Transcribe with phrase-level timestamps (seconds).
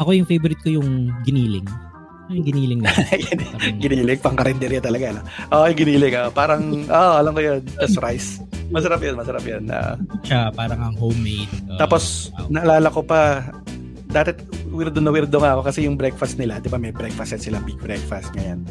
[0.00, 1.68] Ako yung favorite ko yung giniling.
[2.32, 2.90] Yung giniling na?
[3.82, 5.14] giniling, pang karinderya talaga.
[5.14, 5.22] No?
[5.52, 6.14] Oo, yung giniling.
[6.16, 7.60] Uh, parang, oh, alam ko yun.
[7.76, 8.40] That's rice.
[8.72, 9.68] Masarap yun, masarap yun.
[9.68, 9.94] Uh,
[10.24, 11.52] Siya, parang ang homemade.
[11.68, 12.48] Uh, tapos, wow.
[12.48, 13.46] naalala ko pa,
[14.08, 14.32] dati
[14.72, 17.60] weirdo na weirdo nga ako kasi yung breakfast nila, di ba may breakfast at sila
[17.60, 18.64] big breakfast ngayon.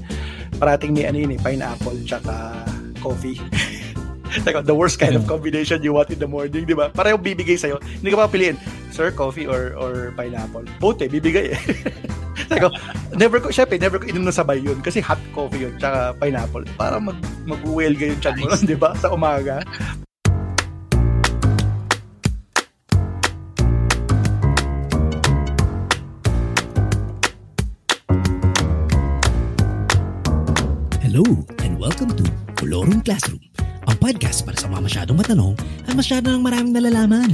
[0.57, 2.65] Parating may ano yun eh, pineapple tsaka
[2.99, 3.37] coffee.
[4.47, 6.87] Like, the worst kind of combination you want in the morning, di ba?
[6.87, 7.83] Pareho bibigay sa'yo.
[7.83, 8.55] Hindi ka pa piliin,
[8.87, 10.63] sir, coffee or or pineapple.
[10.79, 11.59] Both eh, bibigay eh.
[12.47, 12.71] Like,
[13.15, 16.63] never ko, syempre, never ko inom na sabay yun kasi hot coffee yun, tsaka pineapple.
[16.79, 18.95] Para mag, mag-well yung chan mo di ba?
[18.95, 19.63] Sa umaga.
[31.03, 31.23] Hello
[31.67, 32.23] and welcome to
[32.55, 33.43] Colorong Classroom,
[33.89, 35.55] ang podcast para sa mga masyadong matanong
[35.89, 37.33] at masyado ng maraming nalalaman.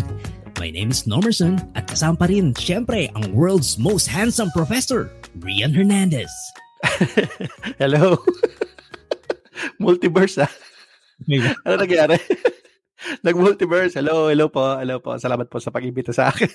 [0.58, 5.12] My name is Normerson at kasama pa rin, syempre, ang world's most handsome professor,
[5.44, 6.32] Rian Hernandez.
[7.82, 8.16] Hello.
[9.84, 10.52] Multiverse ah.
[11.68, 12.16] ano nangyari?
[13.26, 14.00] Nag-multiverse.
[14.00, 14.64] Hello, hello po.
[14.78, 15.20] Hello po.
[15.20, 16.50] Salamat po sa pag-imbita sa akin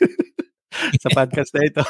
[0.99, 1.85] sa podcast na ito.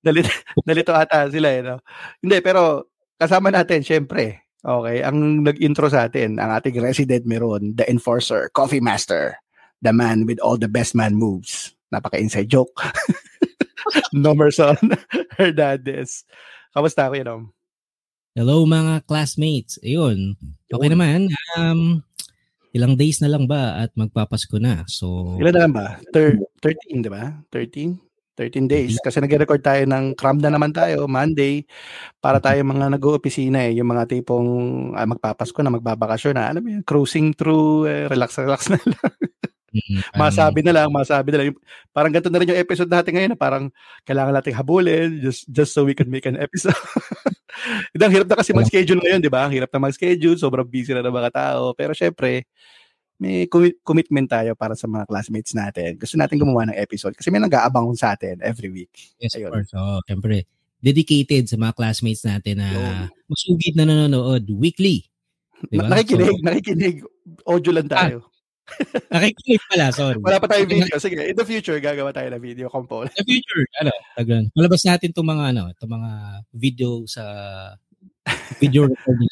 [0.00, 0.30] Dalito,
[0.62, 1.60] dalito ata sila eh.
[1.60, 1.82] No?
[2.22, 7.82] Hindi, pero kasama natin, syempre, Okay, ang nag-intro sa atin, ang ating resident meron, the
[7.90, 9.34] enforcer, coffee master,
[9.82, 11.74] the man with all the best man moves.
[11.90, 12.70] Napaka-inside joke.
[14.14, 14.78] Nomerson
[15.38, 16.22] Hernandez.
[16.70, 17.28] Kamusta ako yun,
[18.32, 19.76] Hello mga classmates.
[19.84, 20.40] Ayun.
[20.72, 20.94] Okay Yun.
[20.96, 21.20] naman.
[21.52, 22.00] Um,
[22.72, 24.88] ilang days na lang ba at magpapasko na.
[24.88, 26.00] So Ilan na lang ba?
[26.16, 27.36] Thir- 13, di ba?
[27.52, 27.92] 13?
[28.36, 28.96] 13 days.
[29.00, 31.64] Kasi nag-record tayo ng cram na naman tayo, Monday,
[32.18, 33.76] para tayo mga nag-oopisina eh.
[33.76, 34.48] Yung mga tipong
[34.96, 36.44] ah, magpapasko na, magbabakasyon na.
[36.48, 39.12] Alam mo yun, cruising through, eh, relax, relax na lang.
[39.72, 41.56] Mm, masabi na lang, masabi na lang.
[41.92, 43.64] Parang ganito na rin yung episode natin ngayon na parang
[44.04, 46.76] kailangan nating habulin just just so we can make an episode.
[47.96, 49.44] Ang hirap na kasi mag-schedule ngayon, di ba?
[49.44, 51.76] Ang hirap na mag-schedule, sobrang busy na ng mga tao.
[51.76, 52.48] Pero syempre,
[53.22, 53.46] may
[53.86, 55.94] commitment tayo para sa mga classmates natin.
[55.94, 58.90] Gusto natin gumawa ng episode kasi may nag-aabang sa atin every week.
[59.22, 59.54] Yes, Ayun.
[59.54, 59.70] of course.
[59.78, 60.42] Oh, syempre,
[60.82, 62.68] dedicated sa mga classmates natin na
[63.30, 65.06] masugid na nanonood weekly.
[65.70, 65.86] Diba?
[65.86, 66.96] Nakikinig, so, nakikinig.
[67.46, 68.16] Audio lang ah, tayo.
[69.14, 70.18] Ah, nakikinig pala, sorry.
[70.18, 70.98] Wala pa tayong video.
[70.98, 73.14] Sige, in the future, gagawa tayo ng video component.
[73.14, 74.50] In the future, ano, tagan.
[74.58, 76.10] Malabas natin itong mga, ano, itong mga
[76.50, 77.22] video sa
[78.62, 79.30] video recording.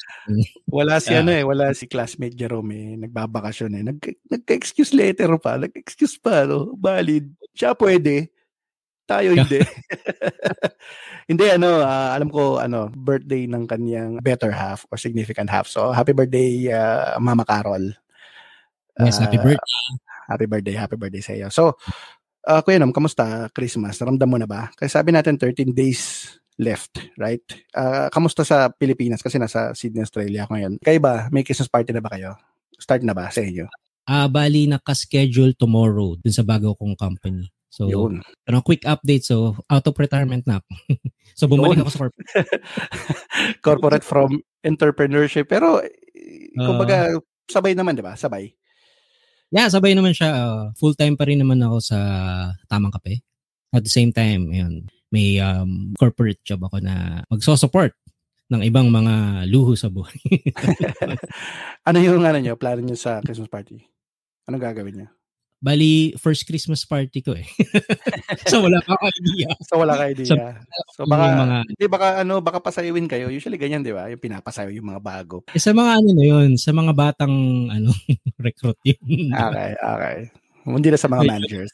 [0.67, 1.23] wala si yeah.
[1.23, 3.83] ano eh, wala si classmate Jerome eh, nagbabakasyon eh.
[3.87, 6.75] Nag, nagka-excuse letter pa, nag-excuse pa, no?
[6.75, 7.31] Valid.
[7.55, 8.31] Siya pwede.
[9.07, 9.59] Tayo hindi.
[11.31, 15.67] hindi ano, uh, alam ko ano, birthday ng kanyang better half or significant half.
[15.71, 17.95] So, happy birthday uh, Mama Carol.
[18.99, 19.79] Yes, uh, happy ah, birthday.
[20.31, 21.49] Happy birthday, happy birthday sa iyo.
[21.51, 21.75] So,
[22.47, 23.99] uh, Kuya Nam, kamusta Christmas?
[23.99, 24.71] Naramdam mo na ba?
[24.79, 27.41] Kasi sabi natin 13 days left, right?
[27.73, 29.25] Uh, kamusta sa Pilipinas?
[29.25, 30.73] Kasi nasa Sydney, Australia ako ngayon.
[30.85, 31.33] Kayo ba?
[31.33, 32.37] May Christmas party na ba kayo?
[32.77, 33.65] Start na ba sa inyo?
[34.05, 37.49] Ah, uh, bali naka-schedule tomorrow dun sa bago kong company.
[37.71, 38.21] So, Yun.
[38.51, 39.23] ano, quick update.
[39.25, 40.71] So, out of retirement na ako.
[41.39, 41.87] so, bumalik Yun.
[41.87, 42.31] ako sa corporate.
[43.67, 45.47] corporate from entrepreneurship.
[45.47, 47.15] Pero, uh, kumbaga,
[47.47, 48.19] sabay naman, di ba?
[48.19, 48.51] Sabay.
[49.55, 50.35] Yeah, sabay naman siya.
[50.35, 51.99] Uh, full-time pa rin naman ako sa
[52.67, 53.23] Tamang Kape.
[53.71, 57.93] At the same time, yun, may um, corporate job ako na magso-support
[58.51, 60.19] ng ibang mga luho sa buhay.
[61.89, 63.79] ano yung ano nyo, plano nyo sa Christmas party?
[64.51, 65.09] Ano gagawin nyo?
[65.61, 67.45] Bali, first Christmas party ko eh.
[68.51, 69.53] so wala pa idea.
[69.69, 70.33] So wala ka idea.
[70.33, 70.35] So,
[70.97, 73.29] so baka, mga, di baka ano, baka pasayawin kayo.
[73.29, 74.09] Usually ganyan, di ba?
[74.09, 75.45] Yung pinapasayaw yung mga bago.
[75.53, 77.93] Eh, sa mga ano na yun, sa mga batang ano,
[78.47, 79.37] recruit yun.
[79.37, 80.17] Okay, okay.
[80.65, 81.73] Hindi na sa mga managers.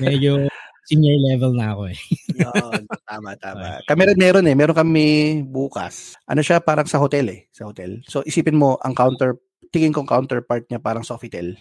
[0.00, 0.48] medyo
[0.86, 1.98] senior level na ako eh.
[2.38, 3.82] Yun, tama, tama.
[3.84, 4.54] Kami rin meron eh.
[4.54, 5.04] Meron kami
[5.42, 6.14] bukas.
[6.30, 7.40] Ano siya, parang sa hotel eh.
[7.50, 8.00] Sa hotel.
[8.06, 9.36] So, isipin mo, ang counter,
[9.74, 11.58] tingin kong counterpart niya parang Sofitel.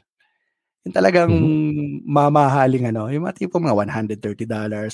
[0.85, 2.06] Yung talagang mm-hmm.
[2.06, 4.94] mamahaling ano, yung mga tipo mga $130,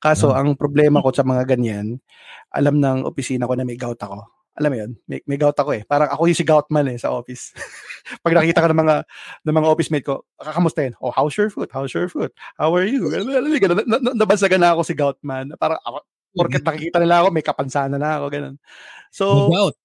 [0.00, 0.40] Kaso, mm-hmm.
[0.40, 2.00] ang problema ko sa mga ganyan,
[2.48, 4.24] alam ng opisina ko na may gout ako
[4.56, 5.84] alam mo yun, may, may gout ako eh.
[5.84, 7.52] Parang ako yung si gout man eh sa office.
[8.24, 8.96] Pag nakita ka ng mga
[9.44, 10.96] ng mga office mate ko, kakamustahin.
[11.04, 11.68] Oh, how's your foot?
[11.68, 12.32] How's your foot?
[12.56, 13.12] How are you?
[14.16, 15.52] Nabansagan na ako si gout man.
[15.60, 18.56] Parang ako, porket nakikita nila ako, may kapansana na ako, ganun.
[19.12, 19.76] So, gout.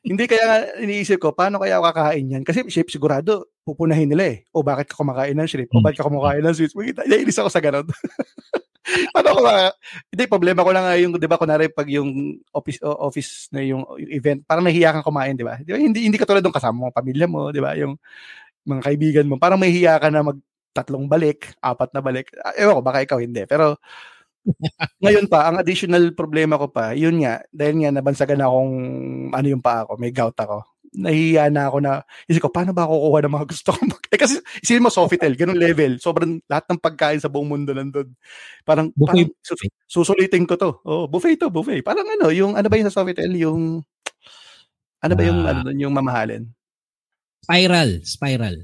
[0.00, 2.42] hindi kaya iniisip ko, paano kaya ako kakain yan?
[2.42, 4.48] Kasi shape sigurado, pupunahin nila eh.
[4.56, 5.68] O bakit ka kumakain ng shrimp?
[5.76, 6.72] O bakit ka kumakain ng sweets?
[7.04, 7.84] Naiinis ako sa ganun.
[9.14, 9.74] Paano ko ba?
[10.12, 14.12] Hindi, problema ko lang yung, di ba, kunwari pag yung office, office na yung, yung
[14.14, 15.58] event, parang nahiya kang kumain, di ba?
[15.58, 15.78] Di ba?
[15.78, 17.74] Hindi, hindi katulad ng kasama mo, pamilya mo, di ba?
[17.74, 17.98] Yung
[18.66, 20.38] mga kaibigan mo, parang mahihiya ka na mag,
[20.76, 22.28] tatlong balik, apat na balik.
[22.44, 23.48] Ah, Ewan ko, baka ikaw hindi.
[23.48, 23.80] Pero
[25.02, 28.72] ngayon pa, ang additional problema ko pa, yun nga, dahil nga nabansagan akong
[29.32, 30.62] ano yung pa ako, may gout ako.
[30.94, 31.92] Nahihiya na ako na,
[32.26, 33.80] isip ko, paano ba ako kukuha ng mga gusto ko?
[34.06, 35.98] eh kasi, isipin mo, Sofitel, ganun level.
[35.98, 38.12] Sobrang lahat ng pagkain sa buong mundo nandun.
[38.62, 39.26] Parang, Buffet.
[39.26, 40.70] parang sus- susulitin ko to.
[40.84, 41.82] Oh, buffet to, buffet.
[41.82, 43.32] Parang ano, yung, ano ba yung sa Sofitel?
[43.34, 43.82] Yung,
[45.00, 45.50] ano ba yung, Ah.
[45.52, 46.46] ano, dun, yung mamahalin?
[47.46, 48.56] Spiral, spiral.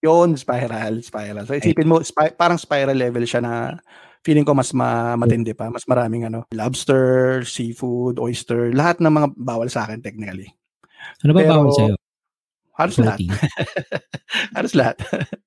[0.00, 1.44] Yun, spiral, spiral.
[1.44, 3.76] So isipin mo, spi- parang spiral level siya na
[4.22, 5.68] feeling ko mas ma- matindi pa.
[5.68, 10.48] Mas maraming ano, lobster, seafood, oyster, lahat ng mga bawal sa akin technically.
[11.24, 11.96] Ano ba Pero, bawal sa'yo?
[12.76, 13.18] Halos lahat.
[14.56, 14.96] Halos lahat.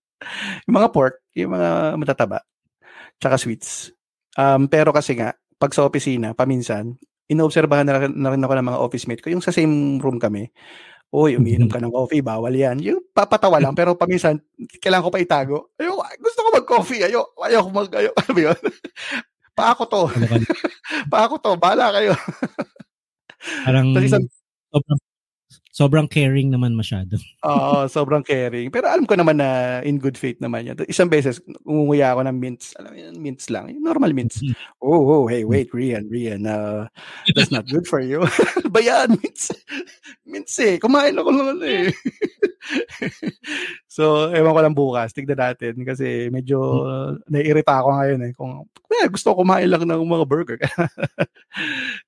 [0.65, 1.69] yung mga pork, yung mga
[2.01, 2.41] matataba,
[3.21, 3.93] tsaka sweets.
[4.33, 6.97] Um, pero kasi nga, pag sa opisina, paminsan,
[7.29, 9.29] inoobserbahan na, rin- na rin ako ng mga office mate ko.
[9.29, 10.49] Yung sa same room kami,
[11.09, 12.77] Uy, umiinom ka ng coffee, bawal yan.
[12.85, 14.37] Yung papatawa lang, pero paminsan,
[14.77, 15.57] kailangan ko pa itago.
[15.81, 17.01] Ayo, gusto ko mag-coffee.
[17.01, 18.59] Ayo, ayo ko mag, ayo, ano yun?
[19.57, 20.01] pa ako to.
[20.05, 20.37] Ano ka,
[21.09, 21.51] Pa ako to.
[21.57, 22.13] Bahala kayo.
[23.65, 23.89] parang
[24.69, 24.99] sobrang,
[25.79, 27.15] sobrang caring naman masyado.
[27.47, 28.67] Oo, sobrang caring.
[28.67, 30.75] Pero alam ko naman na in good faith naman yan.
[30.91, 32.75] Isang beses, umunguya ako ng mints.
[32.75, 33.71] Alam mo yun, mints lang.
[33.79, 34.43] Normal mints.
[34.43, 34.59] Mhm.
[34.83, 36.43] Oh, oh, hey, wait, Rian, Rian.
[36.43, 36.91] Uh,
[37.31, 38.27] that's not good for you.
[38.75, 39.55] ba yan, mints?
[40.27, 40.75] Mints eh.
[40.75, 41.87] Kumain ako lang ano eh.
[43.95, 45.15] so, ewan ko lang bukas.
[45.15, 45.79] Tignan natin.
[45.87, 46.59] Kasi medyo
[47.31, 48.31] naiirita ako ngayon eh.
[48.35, 48.67] Kung
[48.99, 50.59] eh, gusto ko kumain lang ng mga burger.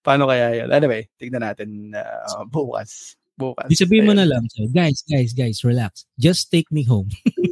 [0.06, 0.70] Paano kaya yan?
[0.76, 3.16] Anyway, tignan natin uh, bukas.
[3.42, 3.68] Bukas.
[3.68, 6.06] Di sabihin mo na lang, so, guys, guys, guys, relax.
[6.22, 7.10] Just take me home.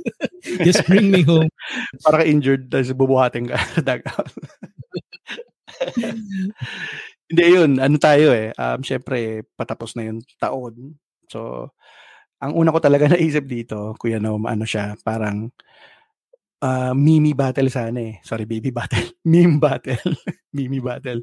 [0.66, 1.50] Just bring me home.
[2.06, 4.30] para ka injured tapos bubuhatin ka sa dugout.
[7.30, 8.50] Hindi yun, ano tayo eh.
[8.58, 10.98] Um, Siyempre, patapos na yung taon.
[11.30, 11.70] So,
[12.42, 15.52] ang una ko talaga naisip dito, Kuya Nom, ano siya, parang
[16.64, 18.16] uh, mimi battle sana eh.
[18.24, 19.04] Sorry, baby battle.
[19.30, 20.16] Meme battle.
[20.56, 21.22] mimi battle.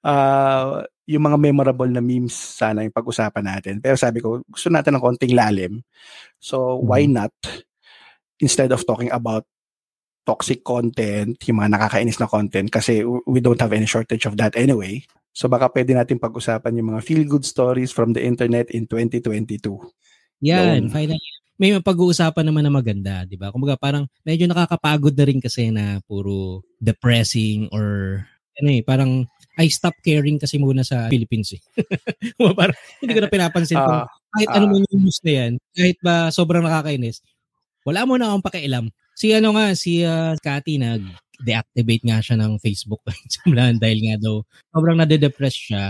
[0.00, 3.74] Uh, yung mga memorable na memes sana yung pag-usapan natin.
[3.80, 5.84] Pero sabi ko, gusto natin ng konting lalim.
[6.40, 7.32] So, why not?
[8.40, 9.44] Instead of talking about
[10.24, 14.56] toxic content, yung mga nakakainis na content, kasi we don't have any shortage of that
[14.56, 15.04] anyway.
[15.34, 19.60] So baka pwede natin pag-usapan yung mga feel-good stories from the internet in 2022.
[20.46, 20.94] Yan, Yun.
[20.94, 21.30] finally.
[21.54, 23.50] May pag-uusapan naman na maganda, di ba?
[23.54, 28.18] Kumbaga parang medyo nakakapagod na rin kasi na puro depressing or
[28.58, 31.62] ano eh, parang I stop caring kasi muna sa Philippines eh.
[32.58, 34.56] parang hindi ko na pinapansin kung Ah, kahit ah.
[34.58, 37.22] ano man yung news na yan, kahit ba sobrang nakakainis,
[37.86, 38.84] wala mo na akong pakialam.
[39.14, 42.98] Si ano nga, si uh, Cathy nag-deactivate nga siya ng Facebook
[43.34, 44.42] simulahan dahil nga daw
[44.74, 45.84] sobrang nade-depress siya.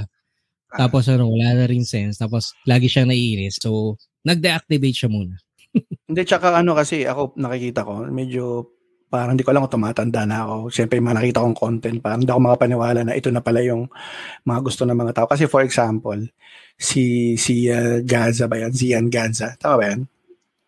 [0.75, 2.21] Tapos ano, wala na rin sense.
[2.21, 3.63] Tapos lagi siyang naiinis.
[3.63, 3.97] So,
[4.27, 5.39] nag-deactivate siya muna.
[6.11, 8.75] Hindi, tsaka ano kasi ako nakikita ko, medyo
[9.11, 10.57] parang hindi ko alam kung tumatanda na ako.
[10.75, 13.87] Siyempre, yung mga nakita kong content, parang hindi ako makapaniwala na ito na pala yung
[14.45, 15.27] mga gusto ng mga tao.
[15.31, 16.19] Kasi for example,
[16.75, 18.73] si si uh, Gaza ba yan?
[18.75, 19.55] Zian Gaza.
[19.61, 20.03] Tama ba yan?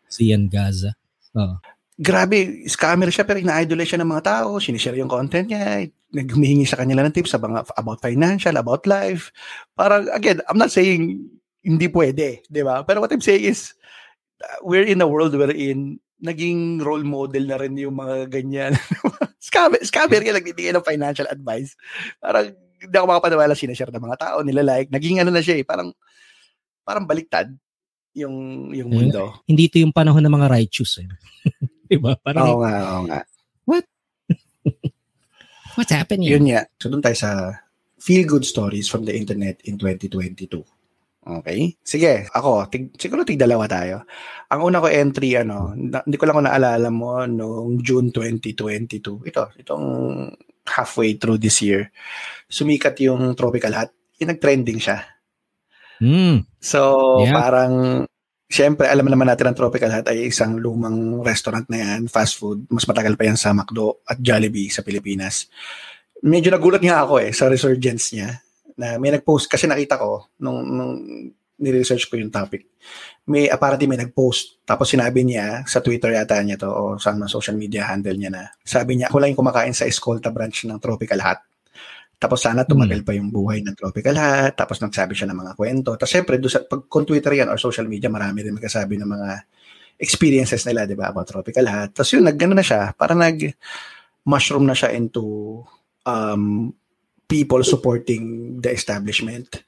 [0.06, 0.94] Si Ian Gaza.
[1.36, 1.58] Oo.
[1.96, 6.76] grabe, scammer siya pero ina-idolize siya ng mga tao, sinishare yung content niya, naghumihingi sa
[6.76, 9.32] kanila ng tips sa mga, about financial, about life.
[9.72, 11.24] Parang, again, I'm not saying
[11.64, 12.84] hindi pwede, di ba?
[12.84, 13.72] Pero what I'm saying is,
[14.44, 18.72] uh, we're in a world wherein naging role model na rin yung mga ganyan.
[19.46, 21.76] scammer, scammer yan, nagbibigay ng financial advice.
[22.18, 25.64] Parang, hindi ako makapaniwala sinashare ng mga tao, nila like, naging ano na siya eh,
[25.64, 25.92] parang,
[26.86, 27.52] parang baliktad
[28.16, 29.44] yung yung Eh, mundo.
[29.44, 31.04] Hindi ito yung panahon ng mga righteous.
[31.04, 31.08] Eh.
[31.92, 32.16] diba?
[32.24, 33.20] Parang, Oo nga, oo nga.
[35.76, 36.32] what's happening?
[36.32, 36.64] Yun nga.
[36.80, 37.60] So, doon tayo sa
[38.00, 40.48] feel-good stories from the internet in 2022.
[41.26, 41.74] Okay?
[41.82, 44.06] Sige, ako, tig, siguro tig dalawa tayo.
[44.46, 49.26] Ang una ko entry, ano, na, hindi ko lang kung naalala mo, noong June 2022.
[49.26, 49.84] Ito, itong
[50.70, 51.90] halfway through this year.
[52.46, 53.90] Sumikat yung Tropical Hut.
[54.22, 55.02] Yung nag-trending siya.
[55.98, 56.46] Hmm.
[56.62, 56.94] So,
[57.26, 57.34] Yeah.
[57.34, 57.74] parang,
[58.46, 62.62] Siyempre, alam naman natin ang Tropical Hut ay isang lumang restaurant na yan, fast food.
[62.70, 65.50] Mas matagal pa yan sa McDo at Jollibee sa Pilipinas.
[66.22, 68.45] Medyo nagulat nga ako eh sa resurgence niya
[68.76, 70.92] na may nag-post kasi nakita ko nung, nung
[71.56, 72.68] ni-research ko yung topic.
[73.26, 77.32] May apparently may nag-post tapos sinabi niya sa Twitter yata niya to o sa mga
[77.32, 80.76] social media handle niya na sabi niya ako lang yung kumakain sa Escolta branch ng
[80.76, 81.40] Tropical Hut.
[82.16, 84.52] Tapos sana tumagal pa yung buhay ng Tropical Hut.
[84.56, 86.00] Tapos nagsabi siya ng mga kwento.
[86.00, 89.08] Tapos syempre, doon sa, pag kung Twitter yan or social media, marami rin magkasabi ng
[89.08, 89.28] mga
[90.00, 91.92] experiences nila, di ba, about Tropical Hut.
[91.92, 93.52] Tapos yun, nag na siya, para nag
[94.24, 95.60] mushroom na siya into
[96.08, 96.72] um,
[97.26, 99.62] people supporting the establishment.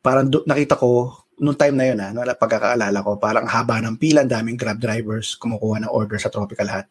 [0.00, 3.96] Parang do, nakita ko, nung time na yun, ha, no, pagkakaalala ko, parang haba ng
[3.96, 6.86] pila, daming grab drivers kumukuha ng order sa Tropical Hut.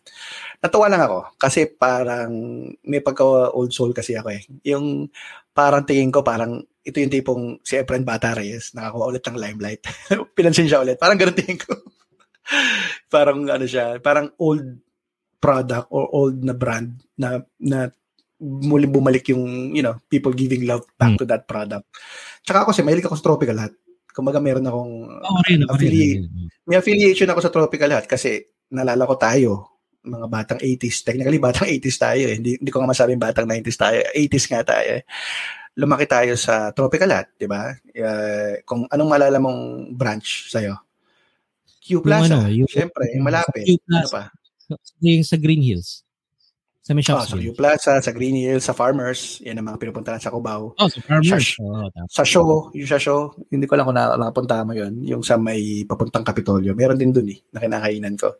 [0.59, 2.31] Natuwa lang ako kasi parang
[2.83, 4.41] may pagka old soul kasi ako eh.
[4.67, 5.07] Yung
[5.53, 9.81] parang tingin ko parang ito yung tipong si Efren Bata Reyes, nakakuha ulit ng limelight.
[10.35, 10.97] Pinansin siya ulit.
[10.97, 11.77] Parang ganun tingin ko.
[13.13, 14.81] parang ano siya, parang old
[15.39, 17.87] product or old na brand na na
[18.39, 21.19] muli bumalik yung, you know, people giving love back hmm.
[21.19, 21.85] to that product.
[22.43, 23.75] Tsaka ako kasi mahilig ako sa Tropical Hut.
[24.09, 26.49] Kumbaga meron akong oh, rin, affili- rin.
[26.65, 29.51] may affiliation ako sa Tropical Hut kasi nalala ko tayo,
[29.99, 31.03] mga batang 80s.
[31.03, 32.35] Technically, batang 80s tayo eh.
[32.39, 33.99] Hindi, hindi ko nga masabing batang 90s tayo.
[34.15, 35.03] 80s nga tayo eh.
[35.75, 37.71] Lumaki tayo sa Tropical Hut, di ba?
[37.75, 40.79] Uh, kung anong malala mong branch sa'yo?
[41.83, 42.23] Q Plaza.
[42.23, 43.65] Yung ano, yung, Siyempre, yung malapit.
[43.67, 43.99] Q Plaza.
[43.99, 44.23] Ano pa?
[45.01, 46.07] Yung sa Green Hills.
[46.79, 47.29] Sa may shops.
[47.29, 49.43] Oh, sa View Plaza, sa Green Hills, sa Farmers.
[49.43, 50.71] Yan ang mga pinupuntahan sa Cubao.
[50.79, 51.59] Oh, sa Farmers.
[51.59, 55.03] Sa, oh, sa show, yung sa show, hindi ko lang kung na, nakapunta mo yun,
[55.03, 56.71] yung sa may papuntang Kapitolyo.
[56.73, 58.39] Meron din dun eh, na kinakainan ko.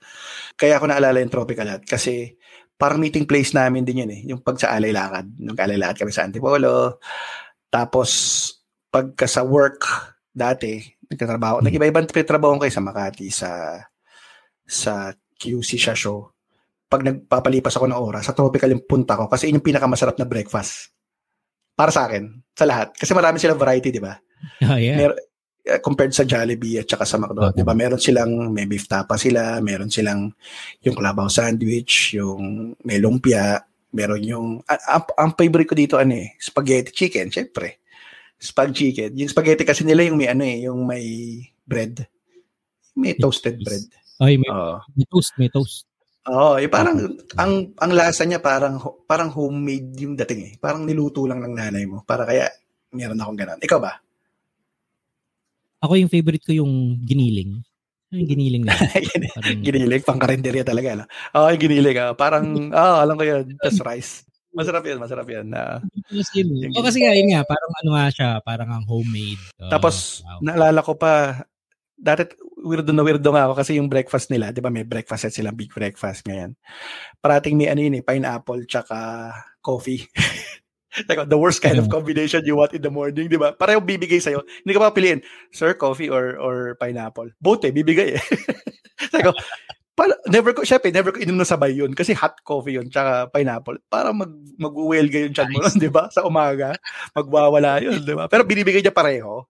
[0.56, 2.40] Kaya ako naalala yung Tropical Hut kasi
[2.80, 4.22] parang meeting place namin din yun eh.
[4.32, 5.36] Yung pag sa Alay Lakad.
[5.44, 7.04] Nung Alay Lakad kami sa Antipolo.
[7.68, 8.10] Tapos,
[8.88, 9.84] pagka sa work,
[10.32, 10.80] dati,
[11.12, 11.60] nagtatrabaho.
[11.60, 11.66] Hmm.
[11.68, 13.78] Nag-iba-ibang trabaho ko sa Makati, sa
[14.64, 16.39] sa QC siya show
[16.90, 20.26] pag nagpapalipas ako ng oras, sa tropical yung punta ko kasi yun yung pinakamasarap na
[20.26, 20.90] breakfast.
[21.78, 22.92] Para sa akin, sa lahat.
[22.98, 24.18] Kasi marami silang variety, di ba?
[24.66, 24.98] Oh, yeah.
[24.98, 25.30] Mer-
[25.70, 27.62] eh, compared sa Jollibee at saka sa McDo, okay.
[27.62, 27.76] 'di ba?
[27.78, 30.32] Meron silang may beef tapa sila, meron silang
[30.82, 33.60] yung kalabaw sandwich, yung may lumpia,
[33.94, 37.84] meron yung ang, ang favorite ko dito ano eh, spaghetti chicken, syempre.
[38.40, 39.20] Spag chicken.
[39.20, 41.06] Yung spaghetti kasi nila yung may ano eh, yung may
[41.68, 42.08] bread.
[42.96, 43.84] May toasted bread.
[44.24, 44.80] Ay, may, oh.
[44.96, 45.89] may toast, may toast.
[46.28, 47.00] Oo, eh, parang
[47.40, 48.76] ang ang lasa niya parang
[49.08, 50.54] parang homemade yung dating eh.
[50.60, 52.04] Parang niluto lang ng nanay mo.
[52.04, 52.52] Para kaya
[52.92, 53.62] meron akong ganun.
[53.64, 53.94] Ikaw ba?
[55.80, 57.64] Ako yung favorite ko yung giniling.
[58.12, 58.76] Yung giniling na.
[59.40, 59.64] parang...
[59.64, 61.04] giniling, pang karinderya talaga.
[61.04, 61.06] No?
[61.40, 61.98] Oo, yung giniling.
[62.02, 62.12] Ah.
[62.18, 62.46] Parang,
[62.76, 63.46] ah, oh, alam ko yun.
[63.62, 64.14] Tapos rice.
[64.50, 65.46] Masarap yun, masarap yun.
[65.46, 69.38] Na, uh, o kasi nga, yun nga, parang ano nga siya, parang ang homemade.
[69.62, 70.42] Uh, Tapos, wow.
[70.42, 71.46] naalala ko pa,
[71.94, 72.26] dati
[72.60, 74.72] weirdo na weirdo nga ako kasi yung breakfast nila, 'di ba?
[74.72, 76.56] May breakfast set sila, big breakfast ngayon.
[77.24, 79.32] Parating may ano yun eh, pineapple tsaka
[79.64, 80.04] coffee.
[81.10, 83.56] like, the worst kind of combination you want in the morning, 'di ba?
[83.56, 84.44] Pareho bibigay sa iyo.
[84.64, 85.24] Hindi ka pa piliin,
[85.56, 87.32] sir, coffee or or pineapple.
[87.40, 88.24] Both eh, bibigay eh.
[89.16, 89.32] Like,
[89.96, 93.28] para, never ko, syempre, never ko inom na sabay yun kasi hot coffee yun, tsaka
[93.32, 93.80] pineapple.
[93.92, 96.08] Para mag, mag-uwelga yung chan mo nun, di ba?
[96.08, 96.76] Sa umaga,
[97.12, 98.32] magwawala yun, di ba?
[98.32, 99.48] Pero binibigay niya pareho.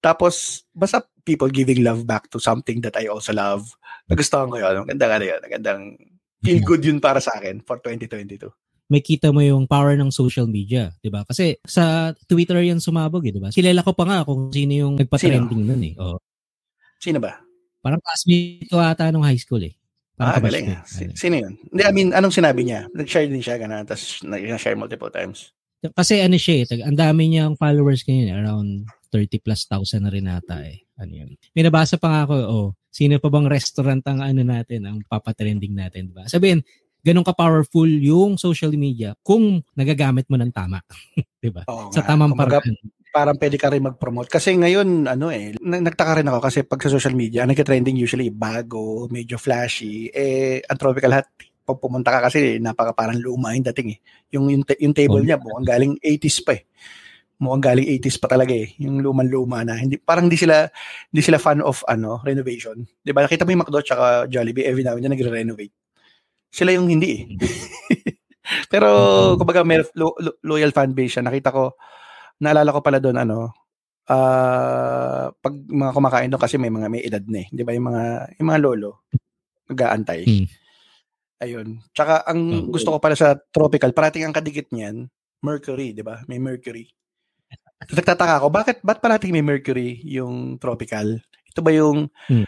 [0.00, 3.66] Tapos, basta people giving love back to something that I also love.
[4.06, 4.84] Nagustuhan ko yun.
[4.84, 5.40] Magandang ano yun.
[5.40, 5.82] Magandang
[6.44, 8.52] feel good yun para sa akin for 2022
[8.92, 11.24] may kita mo yung power ng social media, 'di ba?
[11.24, 13.48] Kasi sa Twitter yan sumabog, eh, 'di ba?
[13.48, 15.94] Kilala ko pa nga kung sino yung nagpa-trending noon eh.
[15.96, 16.20] Oh.
[17.00, 17.40] Sino ba?
[17.80, 19.76] Parang classmate ko ata nung high school eh.
[20.14, 20.66] Parang ah, galing.
[20.86, 21.52] Si, sino yun?
[21.68, 22.86] Hindi, I mean, anong sinabi niya?
[22.94, 25.50] Nag-share din siya, ganun, tapos nag-share multiple times.
[25.84, 28.70] Kasi ano siya eh, ang dami niyang followers ngayon, around
[29.12, 30.83] 30 plus thousand na rin ata eh.
[30.98, 31.30] Ano yun.
[31.54, 35.74] May nabasa pa nga ako, oh, sino pa bang restaurant ang ano natin, ang papatrending
[35.74, 36.30] natin, di ba?
[36.30, 36.62] Sabihin,
[37.02, 40.78] ganun ka-powerful yung social media kung nagagamit mo ng tama.
[41.42, 41.66] di ba?
[41.90, 42.78] Sa tamang paraan.
[43.14, 44.26] Parang pwede ka rin mag-promote.
[44.26, 49.06] Kasi ngayon, ano eh, nagtaka rin ako kasi pag sa social media, nagka-trending usually bago,
[49.10, 50.10] medyo flashy.
[50.10, 51.28] Eh, ang Tropical Hut,
[51.64, 53.98] pag pumunta ka kasi, napaka parang luma yung dating eh.
[54.34, 55.26] Yung, yung, yung table oh.
[55.26, 56.66] niya, buong galing 80s pa eh
[57.42, 59.74] mukhang galing 80s pa talaga eh, yung luman-luma na.
[59.74, 60.66] Hindi parang hindi sila
[61.10, 62.86] hindi sila fan of ano, renovation.
[63.02, 63.26] 'Di ba?
[63.26, 65.74] Nakita mo yung McDo at Jollibee every now and then nagre-renovate.
[66.54, 67.22] Sila yung hindi eh.
[68.72, 68.88] Pero
[69.40, 71.24] kumbaga may lo, lo, loyal fan base siya.
[71.26, 71.74] Nakita ko
[72.38, 73.54] naalala ko pala doon ano,
[74.10, 77.48] uh, pag mga kumakain doon kasi may mga may edad na eh.
[77.50, 78.04] 'Di ba yung mga
[78.38, 78.90] yung mga lolo
[79.64, 80.20] nag-aantay.
[80.28, 80.46] Hmm.
[81.40, 81.68] Ayun.
[81.92, 85.08] Tsaka ang gusto ko pala sa tropical, parating ang kadikit niyan,
[85.44, 86.22] Mercury, 'di ba?
[86.28, 86.88] May Mercury.
[87.90, 91.20] Nagtataka ako, bakit, ba't parating may Mercury yung tropical?
[91.50, 92.46] Ito ba yung hmm.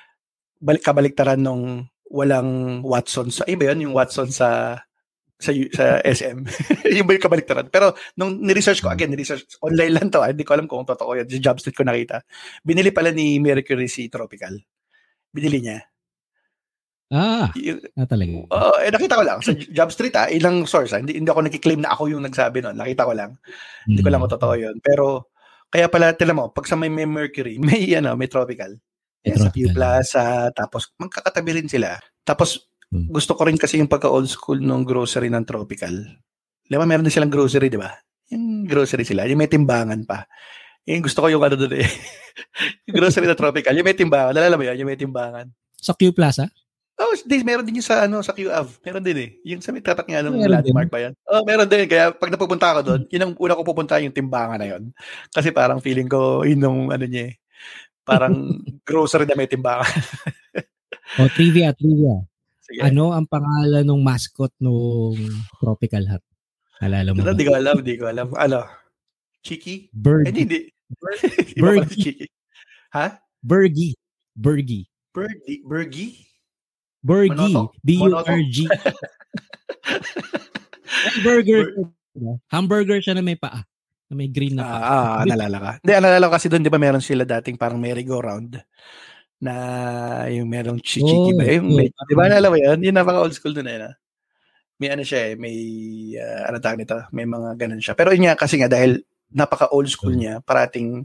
[0.62, 4.81] balik, kabaliktaran nung walang Watson sa, iba yun, yung Watson sa
[5.37, 6.38] sa sa SM.
[6.97, 7.69] yung ba yung kabaliktaran?
[7.69, 11.12] Pero nung ni-research ko, again, ni-research, online lang to, ah, hindi ko alam kung totoo
[11.12, 11.28] yun.
[11.28, 12.25] Sa Jobstreet ko nakita.
[12.64, 14.57] Binili pala ni Mercury si Tropical.
[15.28, 15.85] Binili niya.
[17.06, 18.50] Ah, ah talaga.
[18.50, 20.98] Uh, eh, nakita ko lang sa Job Street ah, ilang source ah.
[20.98, 22.75] Hindi, hindi ako nagki-claim na ako yung nagsabi noon.
[22.75, 23.38] Nakita ko lang.
[23.86, 23.88] Mm.
[23.94, 24.62] Hindi ko lang kung totoo hmm.
[24.66, 24.76] 'yun.
[24.82, 25.06] Pero
[25.70, 28.75] kaya pala tila mo, pag sa may, may Mercury, may ano, may Tropical.
[29.22, 31.94] May yes, View Plaza, tapos magkakatabi rin sila.
[32.26, 33.10] Tapos hmm.
[33.10, 35.94] gusto ko rin kasi yung pagka old school ng grocery ng Tropical.
[36.66, 37.94] Di ba meron din silang grocery, di ba?
[38.34, 40.26] Yung grocery sila, yung may timbangan pa.
[40.86, 41.86] Yung gusto ko yung ano doon eh.
[42.86, 43.75] yung grocery na tropical.
[43.75, 44.34] Yung may timbangan.
[44.34, 44.78] Nalala mo yan?
[44.78, 45.50] Yung may timbangan.
[45.82, 46.46] Sa Q Plaza?
[46.96, 48.80] Oh, di, meron din yung sa ano sa QAV.
[48.80, 49.30] Meron din eh.
[49.44, 51.12] Yung sa may tapat nga ng landmark ba yan?
[51.28, 51.84] Oh, meron din.
[51.84, 54.82] Kaya pag napupunta ako doon, yun ang una ko pupunta yung timbangan na yun.
[55.28, 57.34] Kasi parang feeling ko yun yung ano niya eh.
[58.00, 58.32] Parang
[58.88, 59.92] grocery na may timbangan.
[61.20, 62.24] O, trivia, trivia.
[62.64, 62.80] Sige.
[62.80, 65.14] Ano ang pangalan ng mascot nung
[65.60, 66.24] Tropical Hut?
[66.80, 67.36] Alala mo Ano, ba?
[67.36, 68.32] di ko alam, di ko alam.
[68.34, 68.64] Ano?
[69.44, 69.86] Chiki?
[69.86, 70.60] Eh, Bird, hindi, hindi.
[71.60, 71.86] Bird.
[71.92, 72.24] Chiki.
[72.96, 73.20] Ha?
[73.44, 73.94] Bergie.
[74.32, 74.88] Bergie.
[75.12, 75.60] Bergie?
[75.62, 76.12] Bergie.
[77.06, 77.70] Monoto?
[77.86, 78.56] B-U-R-G.
[81.06, 81.62] Hamburger.
[82.50, 83.62] Hamburger siya na may paa.
[84.06, 84.78] Na may green na paa.
[84.80, 85.70] Ah, ah, nalala ka.
[85.82, 88.58] Hindi, nalala ko kasi doon, di ba meron sila dating parang merry-go-round
[89.36, 89.54] na
[90.32, 91.44] yung merong chichiki Oh, ba?
[91.44, 92.78] Yung, oh, may, di ba nalala mo yun?
[92.80, 93.78] Yung napaka old school doon eh.
[93.84, 93.90] Na?
[94.80, 95.56] May ano siya eh, may,
[96.16, 97.92] uh, ano tawag nito, may mga ganun siya.
[97.96, 99.00] Pero yun nga, kasi nga, dahil
[99.32, 100.20] napaka old school Oh.
[100.20, 101.04] niya, parating,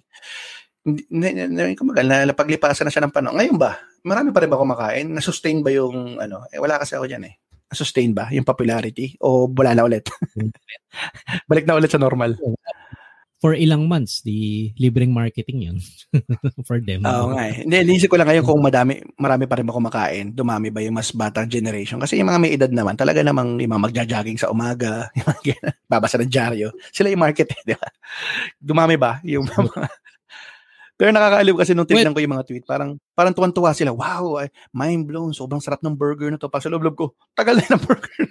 [0.81, 3.37] hindi, hindi, hindi, kumagal, na paglipasan na siya ng panahon.
[3.37, 5.07] Ngayon ba, marami pa rin ba kumakain?
[5.13, 7.33] Na-sustain ba yung, ano, eh, wala kasi ako dyan eh.
[7.69, 9.15] Na-sustain ba yung popularity?
[9.21, 10.09] O wala na ulit?
[11.49, 12.35] Balik na ulit sa normal.
[13.41, 15.77] For ilang months, di libreng marketing yun.
[16.67, 17.01] For them.
[17.09, 17.65] Oo nga eh.
[17.65, 20.93] Hindi, iniisip ko lang ngayon kung madami, marami pa rin ba kumakain, dumami ba yung
[20.93, 21.97] mas batang generation.
[21.97, 25.73] Kasi yung mga may edad naman, talaga namang yung mga magja-jogging sa umaga, yung mga
[25.89, 27.87] babasa ng dyaryo, sila yung market eh, di ba?
[28.61, 29.89] Dumami ba yung mga...
[31.01, 33.89] Pero nakakaaliw kasi nung tinignan ko yung mga tweet, parang parang tuwan-tuwa sila.
[33.89, 35.33] Wow, ay, mind blown.
[35.33, 36.45] Sobrang sarap ng burger na to.
[36.45, 38.21] Pag sa loob ko, tagal na ng burger.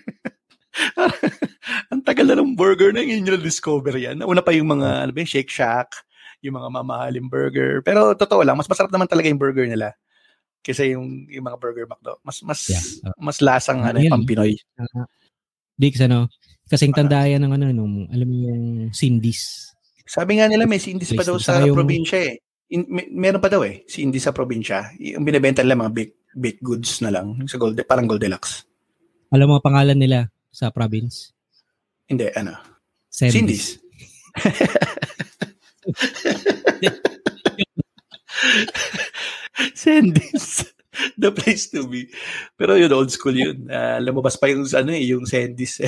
[1.91, 4.23] Ang tagal na ng burger na yun yung discover yan.
[4.23, 5.99] Una pa yung mga, ano ba Shake Shack,
[6.47, 7.83] yung mga mamahaling burger.
[7.83, 9.91] Pero totoo lang, mas masarap naman talaga yung burger nila
[10.63, 12.23] kaysa yung, yung mga burger McDo.
[12.23, 12.85] Mas mas Yeah.
[13.03, 14.15] Uh, mas lasang ano, Yun.
[14.15, 14.55] pang Pinoy.
[15.75, 16.31] Dix, ano,
[16.71, 18.63] kasing tandayan ng ano, nung, alam mo yung
[18.95, 19.75] Cindy's.
[20.07, 22.39] Sabi nga nila may sindis pa daw sa yung- probinsya eh.
[22.71, 24.95] In, may, meron pa daw eh, sindis sa probinsya.
[24.99, 28.63] Yung binibenta nila mga baked, baked goods na lang sa Gold, parang Goldilocks.
[29.35, 31.35] Alam mo ang pangalan nila sa province?
[32.07, 32.55] Hindi, ano.
[33.11, 33.79] Cindy's.
[33.79, 33.79] Sindis.
[39.75, 40.47] Sandys.
[41.17, 42.11] The place to be.
[42.59, 43.71] Pero yun, old school yun.
[43.71, 45.81] Uh, lumabas pa yung, ano eh, yung Sandys.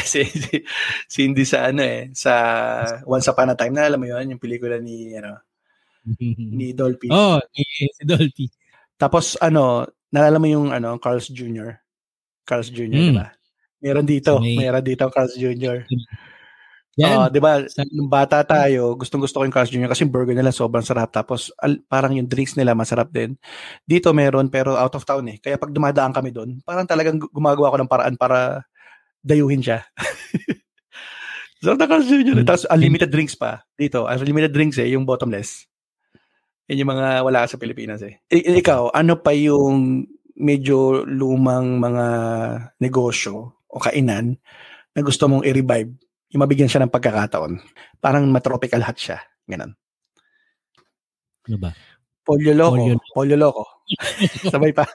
[1.13, 2.33] Cindy sa ano eh, sa
[3.05, 5.43] Once Upon a Time na, alam mo yun, yung pelikula ni, ano,
[6.59, 7.09] ni Dolphy.
[7.11, 8.47] oh, si Dolphy.
[8.97, 11.79] Tapos, ano, nalala mo yung, ano, Carl's Jr.
[12.43, 13.09] Carl's Jr., Mm.
[13.11, 13.29] di ba?
[13.83, 15.83] Meron dito, May- meron dito Carl's Jr.
[17.01, 17.09] Yan.
[17.09, 17.65] Oo, 'di ba?
[17.89, 19.89] Nung bata tayo, gustong-gusto ko yung Carl's Jr.
[19.89, 23.33] kasi yung burger nila sobrang sarap tapos al- parang yung drinks nila masarap din.
[23.83, 25.41] Dito meron pero out of town eh.
[25.41, 28.61] Kaya pag dumadaan kami doon, parang talagang gu- gumagawa ako ng paraan para
[29.25, 29.89] dayuhin siya.
[31.65, 32.43] so na Carl's Jr.
[32.43, 32.47] Hmm.
[32.47, 34.05] Tapos unlimited drinks pa dito.
[34.05, 35.65] Unlimited drinks eh, yung bottomless.
[36.73, 38.17] Yan yung mga wala sa Pilipinas eh.
[38.33, 42.07] I- ikaw, ano pa yung medyo lumang mga
[42.81, 44.41] negosyo o kainan
[44.97, 45.93] na gusto mong i-revive
[46.33, 47.61] yung mabigyan siya ng pagkakataon.
[48.01, 49.21] Parang matropical hot siya.
[49.45, 49.77] Ganun.
[51.45, 51.77] Ano ba?
[52.25, 52.81] Pollo Loco.
[52.81, 53.65] Pollo Pollo Loco.
[54.53, 54.89] Sabay pa.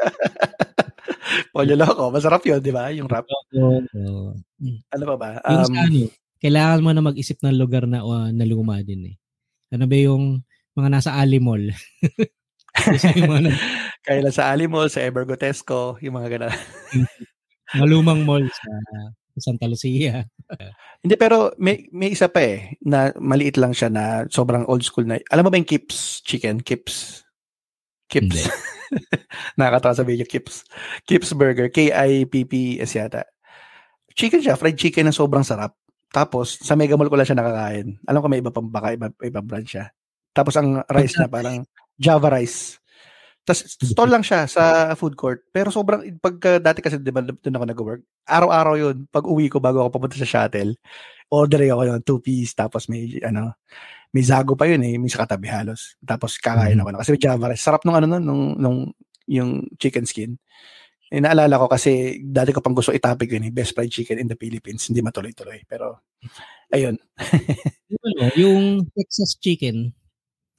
[1.53, 2.09] Pollo Loco.
[2.09, 2.89] Masarap yun, di ba?
[2.89, 3.29] Yung rap.
[3.53, 3.85] So,
[4.89, 5.29] Ano pa ba?
[5.45, 6.09] yung Um, sa ano,
[6.41, 9.15] kailangan mo na mag-isip ng lugar na, uh, na luma din eh.
[9.69, 10.41] Ano ba yung
[10.77, 11.73] mga nasa Ali Mall?
[12.77, 13.61] Kasi yung mga, na-
[14.05, 16.55] kaya lang sa Alimol, sa Evergotesco, yung mga ganun.
[17.75, 18.71] mga lumang mall sa,
[19.35, 20.23] sa Santa Lucia.
[21.03, 25.03] Hindi, pero may, may isa pa eh, na maliit lang siya na sobrang old school
[25.03, 25.19] na.
[25.33, 26.63] Alam mo ba yung Kips Chicken?
[26.63, 27.25] Kips?
[28.07, 28.47] Kips.
[29.59, 30.63] Nakakatawa sabihin yung Kips.
[31.03, 31.67] Kips Burger.
[31.67, 33.27] K-I-P-P-S yata.
[34.15, 34.55] Chicken siya.
[34.55, 35.75] Fried chicken na sobrang sarap.
[36.07, 37.99] Tapos, sa Mega Mall ko lang siya nakakain.
[38.07, 39.91] Alam ko may iba pang baka, iba, iba brand siya.
[40.37, 41.65] Tapos, ang rice na parang
[41.97, 42.77] Java rice.
[43.41, 45.41] Tapos, stall lang siya sa food court.
[45.49, 48.01] Pero sobrang, pagka dati kasi, di ba, doon ako nag-work.
[48.29, 48.97] Araw-araw yun.
[49.09, 50.77] Pag uwi ko, bago ako pumunta sa shuttle,
[51.33, 53.57] order ako yun, two piece, tapos may, ano,
[54.13, 55.95] may zago pa yun eh, may sa katabi halos.
[55.99, 56.81] Tapos kakain Mhm.
[56.83, 56.99] ako na.
[57.01, 57.63] Kasi may Java rice.
[57.63, 58.79] Sarap nung ano nun, nung, nung,
[59.27, 60.35] yung chicken skin.
[61.07, 64.27] Eh, naalala ko kasi dati ko pang gusto itapik yun eh, best fried chicken in
[64.27, 64.83] the Philippines.
[64.91, 65.63] Hindi matuloy-tuloy.
[65.67, 66.03] Pero,
[66.71, 66.99] ayun.
[67.87, 68.07] Yung,
[68.43, 69.95] yung Texas chicken.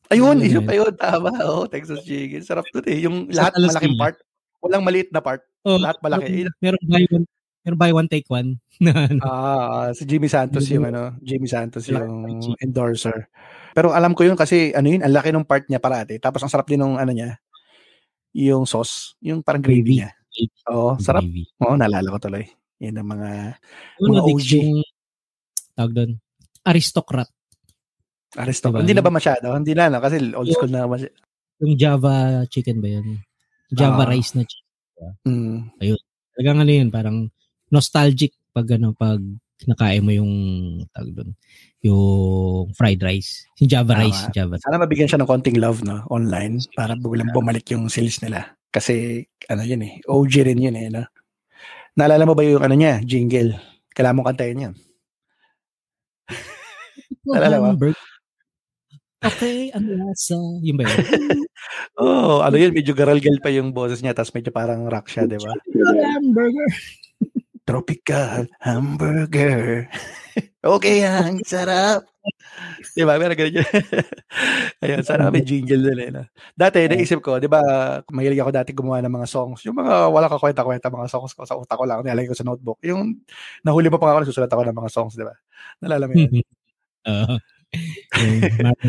[0.09, 0.65] Ayun, Ano yun yun?
[0.65, 0.93] pa yun.
[0.95, 1.29] Tama.
[1.45, 2.41] Oo, Texas chicken.
[2.41, 2.99] Sarap dun eh.
[3.05, 4.17] Yung Sa lahat Talas malaking part.
[4.59, 5.43] Walang maliit na part.
[5.63, 6.49] Oh, Lahat malaki.
[6.59, 7.25] Meron, buy one,
[7.63, 8.57] meron buy one take one.
[8.83, 9.21] ano.
[9.21, 12.25] Ah, si Jimmy Santos yung ano, Jimmy Santos yung
[12.59, 13.29] endorser.
[13.71, 16.17] Pero alam ko yun kasi ano yun, ang laki ng part niya parati.
[16.17, 17.37] Tapos ang sarap din ng ano niya,
[18.33, 19.95] yung sauce, yung parang gravy, Gravy.
[20.03, 20.11] niya.
[20.73, 21.23] Oo, sarap.
[21.61, 22.49] Oo, naalala ko tuloy.
[22.79, 23.31] Yan ang mga
[23.99, 24.51] Ano, Mga OG.
[24.57, 24.81] yung
[25.75, 26.11] tawag doon,
[26.65, 27.29] aristocrat.
[28.37, 28.69] Aristo.
[28.69, 28.85] Diba?
[28.85, 29.47] Hindi na ba masyado?
[29.57, 30.03] Hindi na, no?
[30.05, 30.85] Kasi old school na.
[30.85, 31.09] Mas...
[31.65, 33.23] Yung Java chicken ba yun?
[33.73, 34.11] Java Ah.
[34.13, 34.69] rice na chicken.
[35.25, 35.59] Mm.
[36.37, 37.17] Talagang ano yun, parang
[37.71, 39.23] nostalgic pag ano, pag
[39.67, 40.33] nakain mo yung
[40.95, 41.31] tawag doon,
[41.83, 43.47] yung fried rice.
[43.59, 44.03] Yung Java Tama.
[44.07, 44.55] rice, Java.
[44.59, 46.03] Sana mabigyan siya ng konting love, no?
[46.11, 46.59] Online.
[46.75, 48.55] Para biglang bumalik yung sales nila.
[48.71, 49.99] Kasi, ano yun eh.
[50.07, 51.03] OG rin yun eh, no?
[51.99, 53.03] Naalala mo ba yung ano niya?
[53.03, 53.59] Jingle.
[53.91, 54.75] Kailangan mong kantayin yan.
[57.27, 57.69] Naalala mo?
[59.19, 60.39] Okay, ano lasa?
[60.63, 60.99] Yun ba yun?
[61.99, 62.07] Oo,
[62.39, 62.71] oh, ano yun?
[62.71, 64.15] Medyo garalgal pa yung boses niya.
[64.15, 65.59] Tapos medyo parang rock siya, di ba?
[66.15, 66.71] Hamburger.
[67.67, 69.91] Tropical hamburger.
[70.63, 72.07] okay yan, sarap.
[72.95, 73.19] Di ba?
[73.19, 73.67] Meron ganun yun.
[74.87, 76.11] Ayun, sana may jingle din eh.
[76.15, 76.23] No?
[76.55, 77.61] Dati, naisip ko, di ba,
[78.15, 79.67] mahilig ako dati gumawa ng mga songs.
[79.67, 82.79] Yung mga wala kakwenta-kwenta mga songs ko sa utak ko lang, nilalagay ko sa notebook.
[82.87, 83.19] Yung
[83.67, 85.35] nahuli pa pa ako, nagsusulat ako ng mga songs, di ba?
[85.83, 86.31] Nalala mo yun?
[87.11, 87.58] Oo.
[88.17, 88.83] Yung Mar-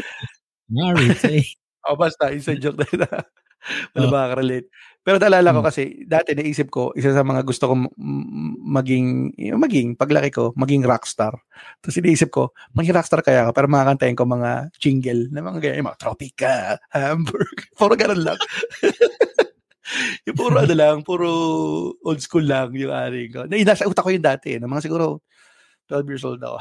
[0.70, 1.46] Marriage, eh.
[1.88, 3.08] O basta, inside joke na.
[3.96, 4.12] Wala Oh.
[4.14, 4.68] makaka-relate.
[5.04, 5.68] Pero naalala ko Hmm.
[5.68, 7.92] kasi, dati naisip ko, isa sa mga gusto kong
[8.72, 11.36] maging, maging, paglaki ko, maging rockstar.
[11.84, 15.88] Tapos iniisip ko, maging rockstar kaya ako, pero makakantayin ko mga jingle na mga ganyan,
[15.92, 18.40] mga Tropica, Hamburg, puro ganun lang.
[20.28, 21.28] yung puro ano lang, puro
[22.06, 23.42] old school lang yung aring ko.
[23.50, 25.24] Na, nasa utak ko yung dati, eh, na mga siguro
[25.90, 26.60] 12 years old ako.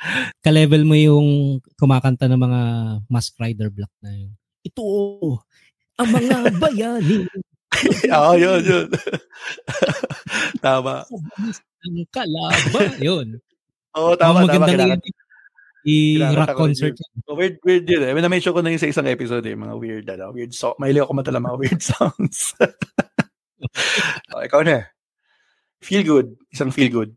[0.44, 1.28] Ka-level mo yung
[1.76, 2.60] kumakanta ng mga
[3.12, 4.32] Mask Rider Black na yun.
[4.64, 4.84] Ito,
[6.00, 7.28] ang mga bayani
[8.18, 8.86] Oo, yun, yun.
[10.64, 11.06] tama.
[11.86, 12.90] ng kalaban.
[12.98, 13.26] Yun.
[13.96, 14.66] Oo, tama, Ang tama.
[14.66, 15.16] maganda Kailangan, yun.
[15.80, 16.94] I-rock concert.
[17.24, 18.12] Oh, weird, weird yun eh.
[18.12, 19.56] May na-mention ko na yun sa isang episode eh.
[19.56, 20.76] Mga weird, ano, weird song.
[20.76, 22.52] Mahilig ako matala mga weird songs.
[24.36, 24.90] oh, ikaw na.
[25.80, 26.36] Feel good.
[26.52, 27.16] Isang feel good.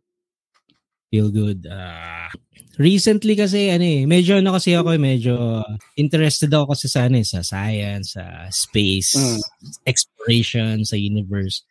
[1.14, 1.70] Feel good.
[1.70, 2.34] Ah.
[2.82, 5.62] recently kasi ano eh, medyo ano kasi ako eh, medyo
[5.94, 9.42] interested ako kasi sa ano eh, sa science, sa space, Mm.
[9.86, 11.62] exploration, sa universe.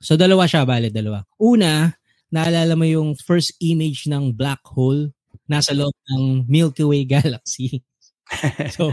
[0.00, 1.20] So dalawa siya, bale dalawa.
[1.36, 1.92] Una,
[2.32, 5.12] naalala mo yung first image ng black hole
[5.52, 7.84] nasa loob ng Milky Way galaxy.
[8.72, 8.88] so,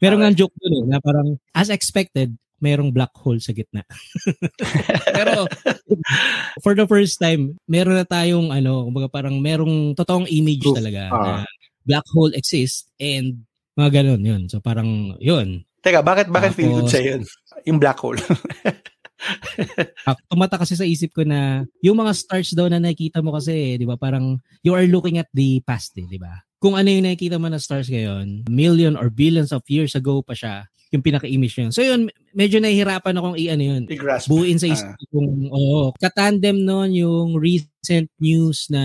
[0.00, 3.82] meron nga joke dun eh, na parang as expected, merong black hole sa gitna.
[5.16, 5.46] Pero
[6.60, 10.78] for the first time, meron na tayong ano, kumbaga parang merong totoong image Proof.
[10.78, 11.16] talaga Ah.
[11.16, 11.32] na
[11.82, 13.42] black hole exists and
[13.74, 14.42] mga ganun yun.
[14.46, 15.62] So parang yun.
[15.80, 17.22] Teka, bakit bakit feel good Tapos- sa yun?
[17.64, 18.18] Yung black hole.
[20.06, 23.74] Ah, Tumata kasi sa isip ko na yung mga stars daw na nakikita mo kasi,
[23.74, 26.38] di ba, parang you are looking at the past, eh, di ba?
[26.62, 30.38] Kung ano yung nakikita mo na stars ngayon, million or billions of years ago pa
[30.38, 31.68] siya, yung pinaka-image niya.
[31.68, 34.26] So yun, medyo nahihirapan akong i-ano yun, I-grasp.
[34.26, 34.96] buuin sa isip Ah.
[34.96, 38.82] ko kung, oo, katandem nun yung recent news na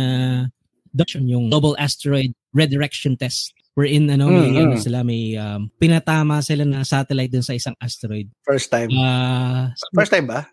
[1.15, 4.83] yung global asteroid redirection test wherein ano may Mm, ano mm.
[4.85, 8.29] sila may um, pinatama sila na satellite dun sa isang asteroid.
[8.45, 8.93] First time.
[8.93, 10.45] Ah, First time ba?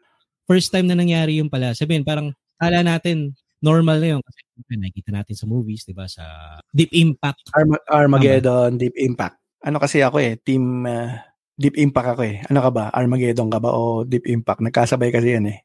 [0.49, 1.79] first time na nangyari yung pala.
[1.79, 4.41] Sabihin, parang kala natin normal na yun kasi
[4.73, 6.25] nakikita natin sa movies, 'di ba, sa
[6.73, 7.53] Deep Impact.
[7.53, 9.37] Arma- Armageddon, Deep Impact.
[9.61, 11.21] Ano kasi ako eh, team uh,
[11.61, 12.41] Deep Impact ako eh.
[12.49, 12.85] Ano ka ba?
[12.89, 14.65] Armageddon ka ba o Deep Impact?
[14.65, 15.61] Nagkasabay kasi yan eh.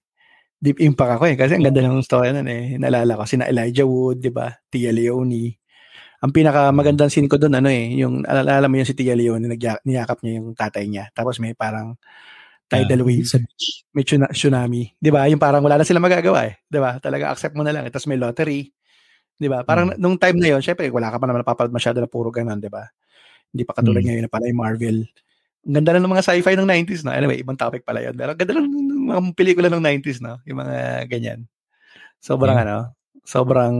[0.59, 1.35] Deep Impact ako eh.
[1.39, 2.75] Kasi ang ganda ng story nun eh.
[2.75, 4.51] Nalala ko, sina Elijah Wood, di ba?
[4.67, 5.55] Tia Leone.
[6.19, 9.47] Ang pinaka magandang scene ko doon, ano eh, yung, alala mo yun si Tia Leone,
[9.87, 11.07] niyakap niya yung tatay niya.
[11.15, 11.95] Tapos may parang
[12.65, 13.85] tidal Ah, wave, Sa beach.
[13.93, 14.89] may tsuna- tsunami.
[14.97, 15.29] Di ba?
[15.31, 16.59] Yung parang wala na sila magagawa eh.
[16.65, 16.97] Di ba?
[16.99, 17.87] Talaga accept mo na lang.
[17.87, 18.67] Tapos may lottery.
[19.37, 19.61] Di ba?
[19.63, 19.99] Parang Hmm.
[20.01, 22.67] nung time na yon syempre wala ka pa naman napapanood masyado na puro ganun, di
[22.67, 22.83] ba?
[23.53, 24.07] Hindi pa katulad Hmm.
[24.09, 24.97] ngayon na pala yung Marvel.
[25.65, 27.17] Ang ganda na ng mga sci-fi ng 90s na.
[27.17, 28.13] Anyway, ibang topic pala yun.
[28.13, 30.37] Pero ang ganda lang ng mga pelikula ng 90s na.
[30.45, 31.49] Yung mga ganyan.
[32.23, 32.65] Sobrang Hmm.
[32.67, 32.77] ano,
[33.25, 33.75] sobrang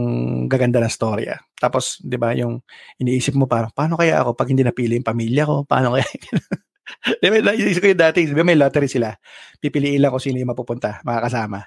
[0.50, 1.38] gaganda ng storya.
[1.58, 2.62] Tapos, di ba, yung
[2.98, 5.64] iniisip mo parang, paano kaya ako pag hindi napili yung pamilya ko?
[5.66, 6.04] Paano kaya?
[7.22, 9.14] di ba, naisip ko yung dati, di ba, may lottery sila.
[9.60, 11.64] Pipiliin lang kung sino yung mapupunta, makakasama.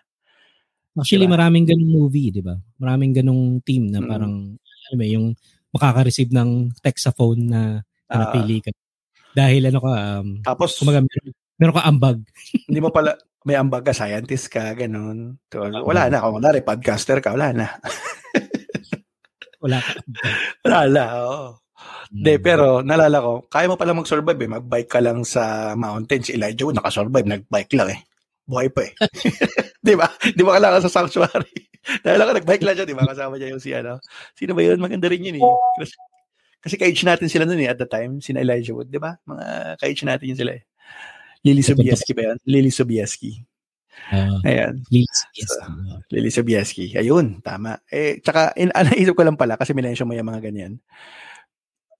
[0.97, 1.35] Actually, Diba?
[1.39, 2.55] maraming ganung movie, 'di ba?
[2.81, 4.09] Maraming ganung team na Mm.
[4.09, 4.33] parang
[4.89, 5.27] alam mo yung
[5.71, 7.61] makaka-receive ng text sa phone na
[8.11, 8.19] na Ah.
[8.25, 8.71] napili ka.
[9.35, 11.27] Dahil ano ka um, Tapos, kumaga meron,
[11.59, 12.17] meron ka ambag.
[12.67, 13.13] hindi mo pala,
[13.45, 15.39] may ambag ka, scientist ka, ganun.
[15.51, 16.21] So, wala na.
[16.21, 17.67] Kung kunwari, podcaster ka, wala na.
[19.59, 19.91] Wala ka.
[20.63, 21.47] Wala na, oo.
[22.15, 22.43] Hindi, Mm.
[22.43, 24.51] pero nalala ko, kaya mo pala mag-survive eh.
[24.55, 26.23] Mag-bike ka lang sa mountain.
[26.23, 27.99] Si Elijah Wood, nakasurvive, nag-bike lang eh.
[28.47, 28.91] Buhay pa eh.
[29.85, 30.07] di ba?
[30.31, 31.69] Di ba kailangan sa sanctuary?
[32.03, 33.03] Dahil ako nag-bike lang siya, di ba?
[33.03, 33.99] Kasama niya yung si ano.
[34.31, 34.79] Sino ba yun?
[34.79, 35.43] Maganda rin yun eh.
[35.83, 35.93] Kasi,
[36.59, 39.15] kasi ka-age natin sila noon eh at the time, sina Elijah Wood, di ba?
[39.23, 39.45] Mga
[39.79, 40.63] ka-age natin yun sila eh.
[41.43, 42.37] Lily Sobieski ba yun?
[42.43, 43.31] Lily Sobieski.
[44.11, 44.79] Ah, Ayan.
[44.87, 45.51] please, yes.
[46.11, 46.95] Lily Sobieski.
[46.95, 47.79] Ayun, tama.
[47.91, 50.79] Eh, tsaka, in, naisip ko lang pala, kasi minensyon mo yung mga ganyan.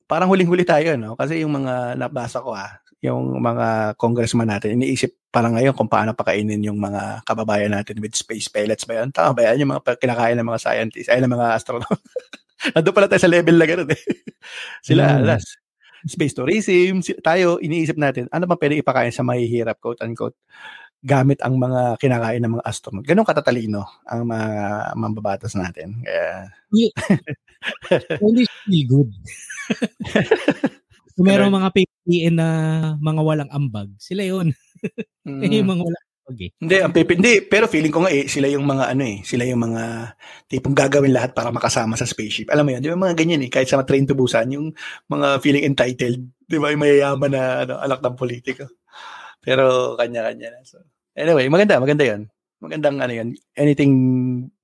[0.10, 1.14] parang huling-huli tayo, no?
[1.14, 6.18] Kasi yung mga nabasa ko, ah, yung mga congressman natin, iniisip parang ngayon kung paano
[6.18, 9.14] pakainin yung mga kababayan natin with space pellets ba yun?
[9.14, 9.62] Tama ba yan?
[9.64, 12.02] Yung mga kinakain ng mga scientists, ay ng mga astronaut.
[12.76, 14.02] Nandun pala tayo sa level na gano'n eh.
[14.88, 15.18] Sila, mm.
[15.24, 15.44] alas,
[16.08, 20.36] space tourism, tayo, iniisip natin, ano ba pwede ipakain sa mahihirap, quote unquote,
[21.00, 23.08] gamit ang mga kinakain ng mga astronaut.
[23.08, 24.50] Ganun katatalino ang mga
[25.00, 26.04] mambabatas natin.
[26.04, 26.52] Kaya...
[28.24, 29.12] Only feel good.
[31.16, 32.50] Kung meron mga PPN na
[33.00, 34.56] mga walang ambag, sila yun.
[35.28, 35.44] mm.
[35.44, 36.52] yung mga walang eh.
[36.60, 39.48] Hindi, ang PP, hindi, pero feeling ko nga eh, sila yung mga ano eh, sila
[39.48, 39.84] yung mga
[40.46, 42.54] tipong gagawin lahat para makasama sa spaceship.
[42.54, 44.70] Alam mo yun, di ba mga ganyan eh, kahit sa train to Busan, yung
[45.10, 48.66] mga feeling entitled, di ba, yung mayayaman na ano, alak ng politiko.
[49.40, 50.60] Pero kanya-kanya na.
[50.68, 50.84] So,
[51.16, 52.28] anyway, maganda, maganda yan.
[52.60, 53.94] Magandang ano yan, anything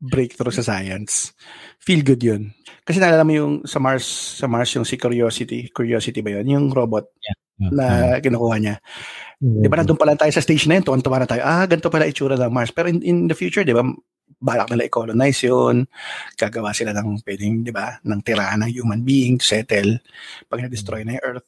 [0.03, 1.31] breakthrough sa science.
[1.79, 2.51] Feel good yun.
[2.85, 4.05] Kasi naalala mo yung sa Mars,
[4.37, 6.45] sa Mars yung si Curiosity, Curiosity ba yun?
[6.53, 7.37] Yung robot yeah.
[7.71, 7.85] Na
[8.19, 8.75] kinukuha niya.
[9.41, 9.61] Mm-hmm.
[9.63, 11.89] Di ba nandun pa lang tayo sa stage na yun, tuwan-tuwa na tayo, ah, ganito
[11.89, 12.69] pala itsura ng Mars.
[12.75, 13.81] Pero in, in the future, di ba,
[14.39, 15.87] balak nila i-colonize yun,
[16.35, 19.97] gagawa sila ng pwedeng, di ba, ng tirahan ng human being, settle,
[20.51, 21.47] pag na-destroy na yung Earth.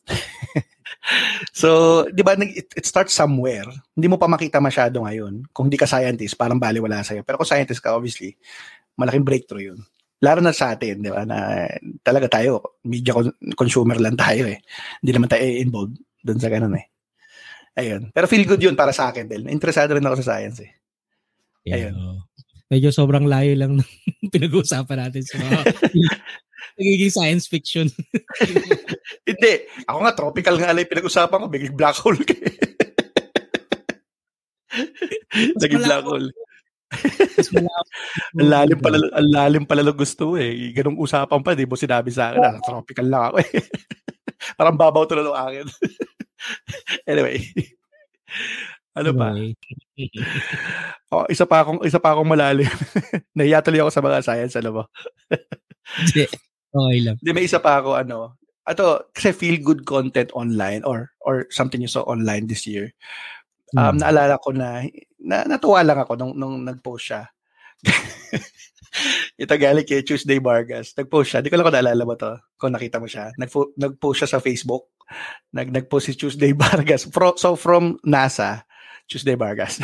[1.61, 1.69] so,
[2.09, 3.67] di ba, it, it starts somewhere.
[3.93, 5.45] Hindi mo pa makita masyado ngayon.
[5.51, 7.21] Kung hindi ka scientist, parang baliwala sa'yo.
[7.27, 8.39] Pero kung scientist ka, obviously,
[8.95, 9.79] malaking breakthrough yun.
[10.17, 11.69] Lalo na sa atin, di ba, na
[12.01, 13.13] talaga tayo, media
[13.53, 14.57] consumer lang tayo eh.
[15.01, 16.89] Hindi naman tayo involved doon sa ganun eh.
[17.77, 18.09] Ayun.
[18.09, 19.45] Pero feel good yun para sa akin, Del.
[19.45, 20.71] Interesado rin ako sa science eh.
[21.69, 21.93] Ayun.
[21.93, 22.25] Yeah,
[22.67, 23.87] Medyo sobrang layo lang ng
[24.33, 25.59] pinag-uusapan natin sa mga
[26.77, 27.87] nagiging science fiction.
[29.29, 29.53] Hindi.
[29.87, 31.47] Ako nga, tropical nga alay pinag-usapan ko.
[31.47, 32.35] Biging black hole ka
[35.61, 36.27] Naging black hole.
[38.39, 40.71] ang lalim pala, ang lalim pala lang gusto eh.
[40.71, 43.51] Ganong usapan pa, di mo sinabi sa akin, na tropical lang ako eh.
[44.57, 45.65] Parang babaw to na akin.
[47.11, 47.43] anyway.
[48.97, 49.35] Ano ba?
[51.13, 52.71] oh, isa pa akong isa pa akong malalim.
[53.37, 54.83] Nahiya tuloy ako sa mga science, ano ba?
[56.01, 56.25] Hindi.
[56.73, 57.15] Okay lang.
[57.21, 61.79] Hindi, may isa pa ako, ano, ato, kasi feel good content online or or something
[61.79, 62.91] you saw online this year.
[63.75, 64.03] Um, hmm.
[64.03, 64.83] naalala ko na,
[65.21, 67.21] na natuwa lang ako nung, nung nag-post siya.
[69.41, 70.97] Ito galing kay Tuesday Vargas.
[70.97, 71.39] Nag-post siya.
[71.45, 72.33] Di ko lang kung naalala mo to.
[72.57, 73.29] Kung nakita mo siya.
[73.37, 74.97] Nag- nag-post siya sa Facebook.
[75.53, 77.05] Nag- nag-post si Tuesday Vargas.
[77.05, 78.65] Pro- so from NASA,
[79.05, 79.77] Tuesday Vargas.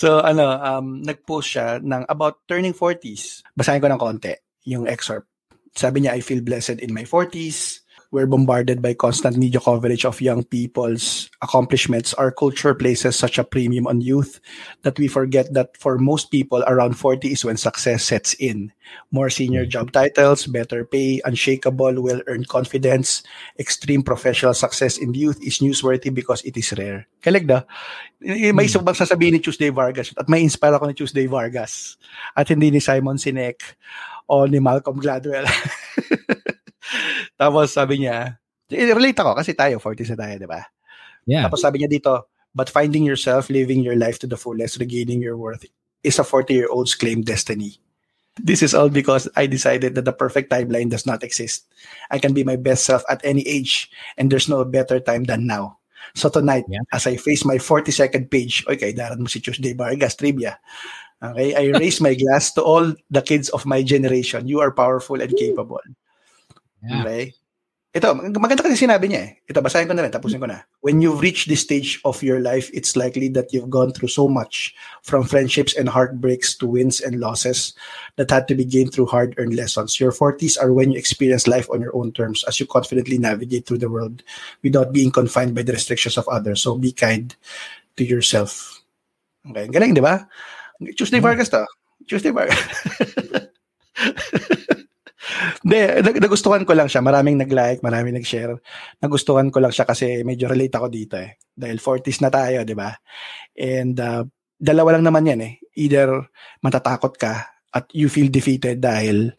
[0.00, 3.44] so ano, um, nag-post siya ng about turning 40s.
[3.52, 4.32] Basahin ko ng konti
[4.66, 5.28] yung excerpt.
[5.76, 7.85] Sabi niya, I feel blessed in my 40s.
[8.10, 12.14] We're bombarded by constant media coverage of young people's accomplishments.
[12.14, 14.40] Our culture places such a premium on youth
[14.82, 18.72] that we forget that for most people, around 40 is when success sets in.
[19.10, 19.70] More senior hmm.
[19.70, 23.22] job titles, better pay, unshakable, well earned confidence,
[23.58, 27.06] extreme professional success in youth is newsworthy because it is rare.
[27.22, 27.66] Kalig da.
[28.22, 28.62] May hmm.
[28.62, 31.98] isang bang sasabihin ni Tuesday Vargas at may inspire ako ni Tuesday Vargas
[32.38, 33.76] at hindi ni Simon Sinek
[34.30, 35.44] o ni Malcolm Gladwell.
[37.36, 38.40] Tapos sabi niya,
[38.72, 40.60] eh, relate ako kasi tayo, 40 na tayo, di ba?
[41.28, 41.44] Yeah.
[41.46, 45.36] Tapos sabi niya dito, but finding yourself, living your life to the fullest, regaining your
[45.36, 45.64] worth
[46.02, 47.76] is a 40-year-old's claimed destiny.
[48.36, 51.64] This is all because I decided that the perfect timeline does not exist.
[52.10, 55.46] I can be my best self at any age, and there's no better time than
[55.46, 55.78] now.
[56.14, 56.84] So tonight, yeah.
[56.92, 60.60] as I face my 42nd page, okay, daran mo si Tuesday Vargas trivia.
[61.16, 64.46] Okay, I raise my glass to all the kids of my generation.
[64.46, 65.80] You are powerful and capable.
[66.82, 67.02] Yeah.
[67.02, 67.34] Okay?
[67.96, 69.30] Ito, maganda kasi sinabi niya eh.
[69.48, 70.68] Ito, basahin ko na rin, tapusin ko na.
[70.84, 74.28] When you've reached this stage of your life, it's likely that you've gone through so
[74.28, 77.72] much, from friendships and heartbreaks to wins and losses
[78.20, 79.96] that had to be gained through hard-earned lessons.
[79.96, 83.64] Your 40s are when you experience life on your own terms as you confidently navigate
[83.64, 84.20] through the world
[84.60, 86.60] without being confined by the restrictions of others.
[86.60, 87.32] So be kind
[87.96, 88.84] to yourself.
[89.48, 90.28] Okay, galing, di ba?
[91.00, 91.24] Tuesday mm.
[91.24, 91.64] Vargas to.
[92.04, 92.60] Tuesday Vargas.
[95.66, 95.82] Hindi,
[96.22, 97.02] nagustuhan ko lang siya.
[97.02, 98.54] Maraming nag-like, maraming nag-share.
[99.02, 101.42] Nagustuhan ko lang siya kasi medyo relate ako dito eh.
[101.42, 102.94] Dahil 40s na tayo, di ba?
[103.58, 104.22] And uh,
[104.54, 105.58] dalawa lang naman yan eh.
[105.74, 106.22] Either
[106.62, 109.34] matatakot ka at you feel defeated dahil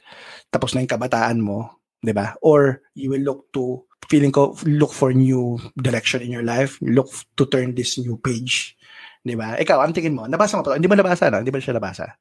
[0.52, 2.36] tapos na yung kabataan mo, di ba?
[2.44, 6.76] Or you will look to, feeling ko, look for new direction in your life.
[6.84, 7.08] Look
[7.40, 8.76] to turn this new page.
[9.24, 9.56] Di ba?
[9.56, 10.76] Ikaw, ang tingin mo, nabasa mo to?
[10.76, 11.40] Hindi mo nabasa, no?
[11.40, 12.20] Hindi ba siya nabasa?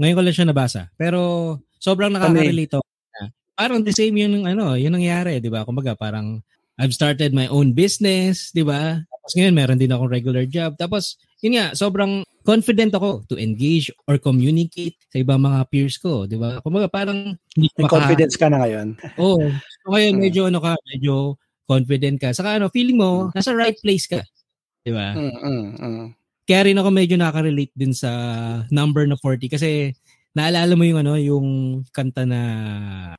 [0.00, 0.80] Ngayon ko lang siya nabasa.
[0.96, 1.20] Pero
[1.76, 2.91] sobrang nakaka-relate ako.
[3.52, 5.64] Parang the same yun ng ano, yun nangyari, 'di ba?
[5.66, 6.40] Kumbaga parang
[6.80, 9.04] I've started my own business, di ba?
[9.04, 10.74] Tapos ngayon, meron din akong regular job.
[10.74, 16.26] Tapos, yun nga, sobrang confident ako to engage or communicate sa ibang mga peers ko,
[16.26, 16.58] di ba?
[16.64, 18.98] Kumbaga parang hindi May maka- confidence ka na ngayon.
[19.20, 19.38] Oo.
[19.38, 20.22] Oh, so ngayon hmm.
[20.26, 21.38] medyo ano ka, medyo
[21.68, 22.34] confident ka.
[22.34, 24.18] Saka ano, feeling mo nasa right place ka.
[24.82, 25.14] Di ba?
[25.14, 26.06] Mm, mm, mm.
[26.42, 28.10] Kaya rin ako medyo nakaka-relate din sa
[28.74, 29.94] number na 40 kasi
[30.32, 31.48] naalala mo yung ano, yung
[31.92, 32.40] kanta na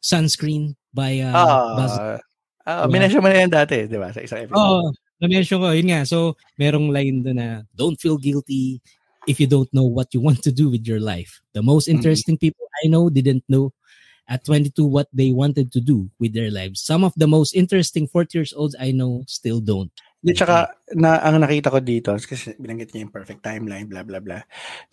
[0.01, 1.93] Sunscreen by uh, uh, Buzz.
[1.97, 3.21] Uh, diba?
[3.21, 4.09] mo na yan dati, di ba?
[4.13, 4.57] Sa isang episode.
[4.57, 4.87] Oo.
[4.87, 4.87] Oh,
[5.21, 6.03] na-mention ko, yun nga.
[6.03, 8.81] So, merong line doon na, don't feel guilty
[9.27, 11.39] if you don't know what you want to do with your life.
[11.53, 12.01] The most mm-hmm.
[12.01, 12.51] interesting mm-hmm.
[12.51, 13.71] people I know didn't know
[14.27, 16.81] at 22 what they wanted to do with their lives.
[16.81, 19.91] Some of the most interesting 40 years olds I know still don't.
[20.23, 24.23] Di, tsaka, na, ang nakita ko dito, kasi binanggit niya yung perfect timeline, blah, blah,
[24.23, 24.39] blah.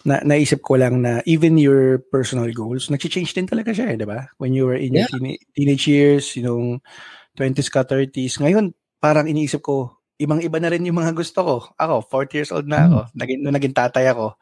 [0.02, 4.02] Na, naisip ko lang na even your personal goals, nag-change din talaga siya, eh, di
[4.02, 4.26] ba?
[4.42, 5.06] When you were in yeah.
[5.06, 6.82] your teen- teenage years, yung
[7.38, 8.42] 20s ka, 30s.
[8.42, 11.54] Ngayon, parang iniisip ko, ibang-iba na rin yung mga gusto ko.
[11.78, 12.98] Ako, 40 years old na ako.
[12.98, 13.10] Mm.
[13.16, 14.34] Naging, nung naging tatay ako,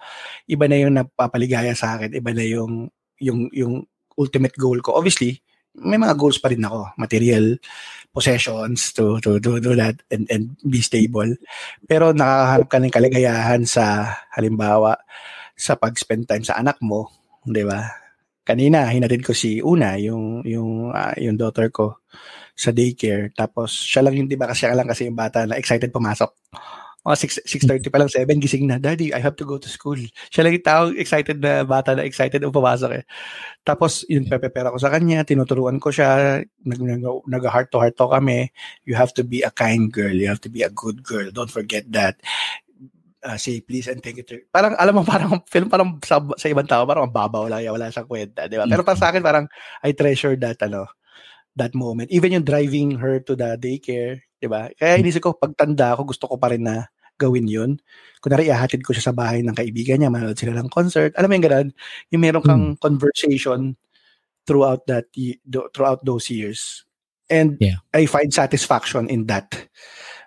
[0.49, 2.17] iba na yung napapaligaya sa akin.
[2.17, 2.89] Iba na yung,
[3.21, 3.85] yung, yung
[4.17, 4.97] ultimate goal ko.
[4.97, 5.39] Obviously,
[5.79, 6.91] may mga goals pa rin ako.
[6.99, 7.55] Material,
[8.19, 11.31] possessions to to do, do that and, and be stable.
[11.87, 14.99] Pero nakakahanap ka ng kaligayahan sa halimbawa
[15.55, 17.07] sa pag-spend time sa anak mo,
[17.47, 17.87] 'di ba?
[18.43, 22.03] Kanina hinatid ko si Una, yung yung uh, yung daughter ko
[22.59, 23.31] sa daycare.
[23.39, 26.35] Tapos siya lang yung ba kasi siya lang kasi yung bata na excited pumasok
[27.09, 29.97] mga 6, 6.30 pa lang, 7, gising na, Daddy, I have to go to school.
[30.29, 33.05] Siya lang yung taong excited na bata na excited ang pumasok eh.
[33.65, 37.97] Tapos, yun, pepepera ko sa kanya, tinuturuan ko siya, nag, nag, nag heart to heart
[37.97, 38.53] to kami.
[38.85, 40.13] You have to be a kind girl.
[40.13, 41.33] You have to be a good girl.
[41.33, 42.21] Don't forget that.
[43.19, 46.47] Uh, say please and thank you to parang alam mo parang film parang sa, sa
[46.47, 49.51] ibang tao parang babaw lang wala siyang kwenta di ba pero para sa akin parang
[49.83, 50.87] I treasure that ano
[51.59, 55.99] that moment even yung driving her to the daycare di ba kaya inisip ko pagtanda
[55.99, 56.87] ako gusto ko pa rin na
[57.19, 57.83] gawin yun.
[58.23, 61.13] Kunwari, ihahatid ko siya sa bahay ng kaibigan niya, manood sila ng concert.
[61.19, 61.69] Alam mo yung ganun,
[62.15, 62.81] yung meron kang hmm.
[62.81, 63.75] conversation
[64.49, 65.11] throughout that
[65.77, 66.89] throughout those years.
[67.29, 67.85] And yeah.
[67.93, 69.53] I find satisfaction in that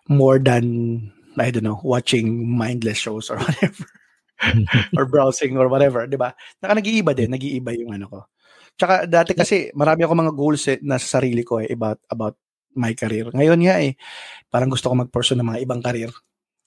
[0.05, 3.87] more than I don't know, watching mindless shows or whatever.
[4.97, 6.33] or browsing or whatever, 'di ba?
[6.61, 8.19] Naka nag-iiba din, nag-iiba yung ano ko.
[8.73, 12.35] Tsaka dati kasi marami ako mga goals eh, na sa sarili ko eh, about about
[12.73, 13.29] my career.
[13.29, 13.93] Ngayon nga eh,
[14.49, 16.09] parang gusto ko mag-pursue ng mga ibang career.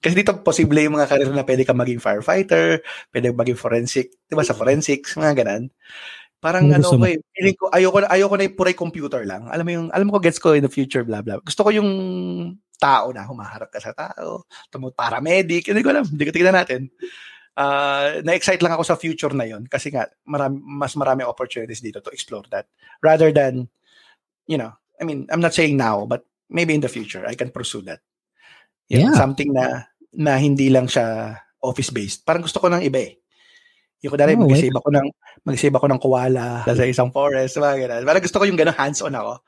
[0.04, 4.36] Kasi dito, posible yung mga karir na pwede ka maging firefighter, pwede maging forensic, di
[4.36, 5.72] ba, sa forensics, mga ganun.
[6.44, 9.48] Parang ano ko eh, feeling ko, ayoko, ayoko na yung puray computer lang.
[9.48, 11.40] Alam mo yung, alam mo ko, gets ko in the future, blah, blah.
[11.40, 11.88] Gusto ko yung
[12.76, 16.92] tao na humaharap ka sa tao, tumut paramedic, hindi ko alam, hindi ko tignan natin.
[17.54, 22.02] Uh, na-excite lang ako sa future na yon kasi nga marami, mas marami opportunities dito
[22.02, 22.66] to explore that
[22.98, 23.70] rather than
[24.50, 27.54] you know I mean I'm not saying now but maybe in the future I can
[27.54, 28.02] pursue that
[28.90, 29.14] you yeah.
[29.14, 32.22] something na na hindi lang siya office-based.
[32.22, 33.18] Parang gusto ko ng iba eh.
[34.04, 35.06] Yung kunwari, oh, mag-save ako ng,
[35.48, 38.04] mag-save ako ng koala sa isang forest, mga ganun.
[38.04, 39.40] Parang gusto ko yung gano'n hands-on ako.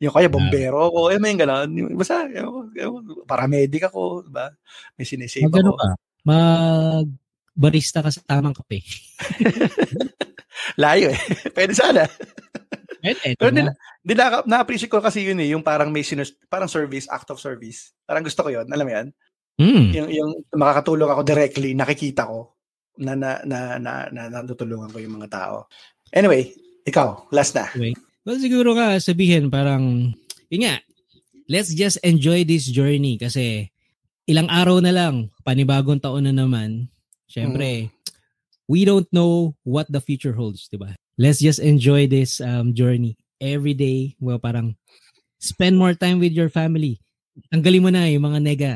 [0.00, 1.68] Yung kaya bombero ako, eh, may gano'n.
[1.92, 4.48] Basta, yung, paramedic ako, diba?
[4.96, 5.76] May sinisave Mag ako.
[5.76, 5.88] Ka?
[6.24, 7.06] Mag
[7.60, 8.80] barista ka sa tamang kape.
[10.80, 11.20] Layo eh.
[11.56, 12.08] Pwede sana.
[13.04, 13.36] Pwede.
[13.36, 13.68] Pero din
[14.16, 17.92] na, na-appreciate ko kasi yun eh, yung parang may sinus, parang service, act of service.
[18.08, 19.06] Parang gusto ko yun, alam mo yan?
[19.60, 19.92] Mm.
[19.92, 22.56] Yung, yung makakatulong ako directly, nakikita ko
[22.96, 25.68] na na na na, na natutulungan ko yung mga tao.
[26.16, 26.56] Anyway,
[26.88, 27.68] ikaw, last na.
[27.76, 27.92] Anyway,
[28.24, 30.16] well, siguro ka sabihin parang,
[30.48, 30.80] yun nga,
[31.44, 33.68] let's just enjoy this journey kasi
[34.24, 36.88] ilang araw na lang, panibagong taon na naman.
[37.28, 37.88] Siyempre, mm.
[38.64, 40.96] we don't know what the future holds, di ba?
[41.20, 44.16] Let's just enjoy this um, journey every day.
[44.24, 44.80] Well, parang
[45.36, 46.96] spend more time with your family.
[47.52, 48.72] Tanggalin mo na yung mga nega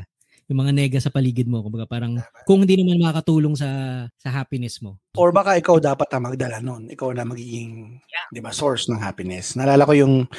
[0.54, 1.66] yung mga nega sa paligid mo.
[1.66, 3.68] Kumbaga parang kung hindi naman makakatulong sa
[4.14, 5.02] sa happiness mo.
[5.18, 6.86] Or baka ikaw dapat ang magdala noon.
[6.94, 8.30] Ikaw na magiging, yeah.
[8.30, 9.58] 'di ba, source ng happiness.
[9.58, 10.30] Nalala ko yung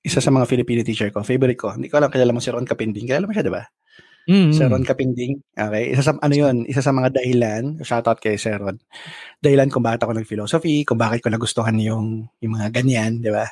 [0.00, 1.76] isa sa mga Filipino teacher ko, favorite ko.
[1.76, 3.04] Hindi ko alam kilala mo si Ron Capinding.
[3.04, 3.68] Kilala mo siya, 'di ba?
[4.24, 4.52] Mm-hmm.
[4.56, 5.36] Sir Ron Kapinding.
[5.52, 5.92] Okay.
[5.92, 8.80] Isa sa, ano yun, isa sa mga dahilan, shoutout kay Sir Ron,
[9.44, 13.44] dahilan kung bakit ako nag-philosophy, kung bakit ko nagustuhan yung, yung mga ganyan, di ba?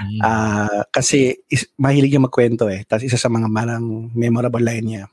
[0.00, 0.20] Mm-hmm.
[0.24, 2.88] Uh, kasi is, mahilig yung magkwento eh.
[2.88, 5.04] Tapos isa sa mga marang memorable line niya,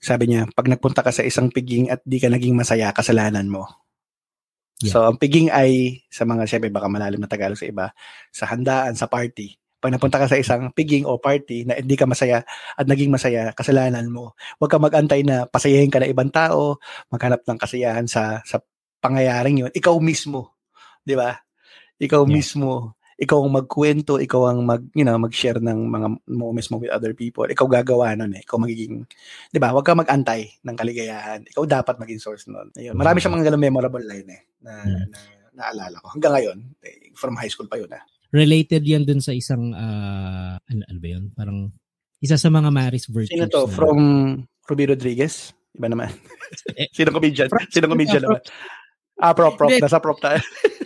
[0.00, 3.66] sabi niya, pag nagpunta ka sa isang piging at di ka naging masaya, kasalanan mo.
[4.84, 4.92] Yeah.
[4.92, 7.96] So, ang piging ay, sa mga, syempre, baka malalim na Tagalog sa iba,
[8.28, 9.56] sa handaan, sa party.
[9.80, 12.44] Pag napunta ka sa isang piging o party na hindi ka masaya
[12.76, 14.36] at naging masaya, kasalanan mo.
[14.60, 16.76] Huwag ka magantay na pasayahin ka na ibang tao,
[17.08, 18.60] maghanap ng kasiyahan sa, sa
[19.00, 19.72] pangyayaring yun.
[19.72, 20.56] Ikaw mismo.
[21.00, 21.40] Di ba?
[21.96, 22.32] Ikaw yeah.
[22.36, 26.92] mismo ikaw ang magkwento, ikaw ang mag, you know, mag-share ng mga moments mo with
[26.92, 27.44] other people.
[27.44, 28.44] Ikaw gagawa nun eh.
[28.44, 29.08] Ikaw magiging,
[29.48, 31.40] di ba, huwag ka mag-antay ng kaligayahan.
[31.48, 32.68] Ikaw dapat maging source nun.
[32.72, 32.92] Ayun.
[32.92, 35.08] Marami siyang mga ganun memorable line eh, na, Hmm.
[35.08, 35.18] na
[35.56, 36.12] naalala ko.
[36.12, 38.04] Hanggang ngayon, eh, from high school pa yun ah.
[38.28, 41.24] Related yan dun sa isang, ah, ano, ano ba yun?
[41.32, 41.72] Parang,
[42.16, 43.32] isa sa mga Maris virtues.
[43.32, 43.64] Sino to?
[43.64, 43.98] na- From
[44.62, 45.56] Ruby Rodriguez?
[45.72, 46.12] Iba naman.
[46.72, 47.48] Eh, Sino comedian?
[47.68, 48.44] Sino comedian naman?
[49.16, 49.72] Ah, prop, prop.
[49.72, 50.36] Nasa prop tayo.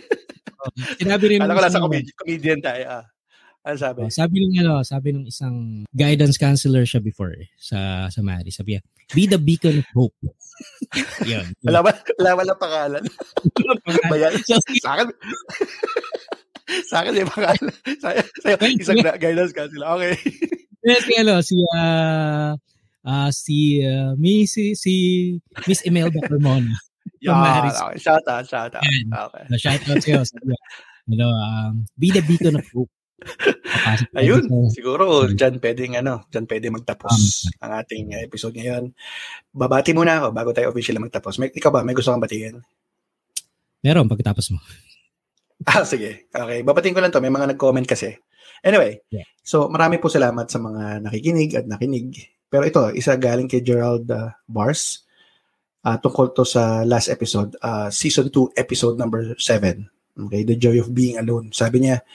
[1.01, 2.83] Sinabi rin Kala ng ko isang- comedian, comedian tayo.
[2.87, 3.05] Ah.
[3.61, 3.99] Ano sabi?
[4.01, 8.49] Oh, sabi ng ano, sabi ng isang guidance counselor siya before eh, sa sa Mari.
[8.49, 8.81] Sabi niya,
[9.13, 10.17] be the beacon of hope.
[11.29, 11.45] Yun.
[11.61, 11.91] Wala ba?
[12.17, 13.03] Wala wala pangalan.
[14.09, 14.33] Ba yan?
[14.41, 15.07] So, Sa akin,
[16.89, 17.69] sa akin yung pangalan.
[18.01, 19.85] Sa, sa, isang guidance sila.
[19.97, 20.13] Okay.
[20.81, 22.57] Yes, si ano, si ah
[23.05, 24.93] ah, si ah, Miss si, si
[25.69, 26.73] Miss Imelda Carmona.
[27.21, 28.01] Yeah, okay.
[28.01, 28.81] Shout out, shout out.
[28.81, 29.13] Yan.
[29.13, 29.43] Okay.
[29.45, 30.21] Na shout out sa'yo.
[31.09, 32.89] Niya, ano, um, be the beacon of hope.
[34.17, 38.89] Ayun, sa- siguro dyan pwedeng ano, dyan pwede magtapos ang ating uh, episode ngayon.
[39.53, 41.37] Babati muna ako bago tayo officially magtapos.
[41.37, 42.57] May, ikaw ba, may gusto kang batiin?
[43.81, 44.59] Meron pagkatapos mo.
[45.61, 46.25] Ah, sige.
[46.33, 47.21] Okay, babatiin ko lang to.
[47.21, 48.17] May mga nag-comment kasi.
[48.65, 49.29] Anyway, Yeah.
[49.45, 52.17] so marami po salamat sa mga nakikinig at nakinig.
[52.49, 55.05] Pero ito, isa galing kay Gerald uh, Bars.
[55.81, 59.81] Uh, tungkol to sa last episode, uh, season 2, episode number 7.
[60.13, 61.49] Okay, The Joy of Being Alone.
[61.49, 62.05] Sabi niya,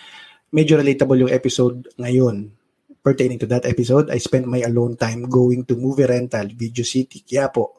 [0.55, 2.55] medyo relatable yung episode ngayon.
[3.03, 7.23] Pertaining to that episode, I spent my alone time going to movie rental, Video City,
[7.23, 7.79] Quiapo.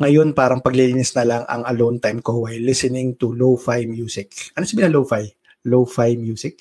[0.00, 4.52] Ngayon, parang paglilinis na lang ang alone time ko while listening to lo-fi music.
[4.56, 5.24] Ano sabihin na lo-fi?
[5.64, 6.60] Lo-fi music?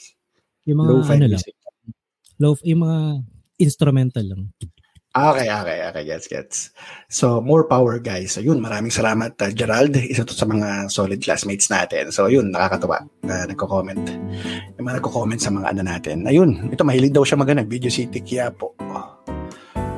[0.69, 1.55] Yung mga Lo-fi ano lang, music.
[2.39, 2.99] low, yung mga
[3.59, 4.41] instrumental lang.
[5.13, 6.03] Okay, okay, okay.
[6.09, 6.57] Gets, gets.
[7.05, 8.33] So, more power, guys.
[8.33, 9.93] So, yun, maraming salamat, uh, Gerald.
[9.93, 12.09] Isa to sa mga solid classmates natin.
[12.09, 14.01] So, yun, nakakatuwa na nagko-comment.
[14.73, 16.25] Yung mga nagko-comment sa mga ano natin.
[16.25, 17.61] Ayun, ito, mahilig daw siya magana.
[17.61, 18.73] Video City, Quiapo.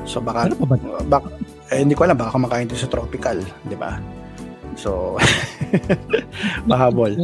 [0.04, 0.76] So, baka, Ano pa ba?
[1.08, 1.26] baka
[1.72, 3.96] eh, hindi ko alam, baka kumakain din sa tropical, di ba?
[4.76, 5.16] So,
[6.68, 7.16] mahabol.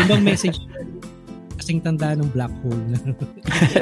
[0.00, 0.64] Ibang message
[1.56, 2.98] kasing tanda ng black hole na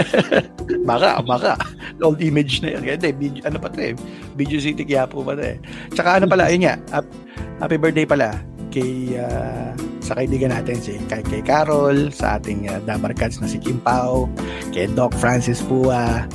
[0.91, 1.53] baka, baka.
[2.01, 2.83] Old image na yun.
[2.87, 3.95] Kaya, hindi, video, ano pa to eh.
[4.39, 5.57] Video City Quiapo pa to eh.
[5.93, 7.17] Tsaka ano pala, yun nga, hap-
[7.61, 8.39] happy birthday pala
[8.75, 9.71] kay ah,
[10.03, 14.27] sa kaibigan natin si kay, kay Carol, sa ating uh, Dabarkads na si Kim Pao,
[14.75, 16.27] kay Doc Francis Pua,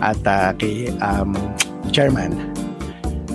[0.00, 1.36] at ah, kay um,
[1.92, 2.32] Chairman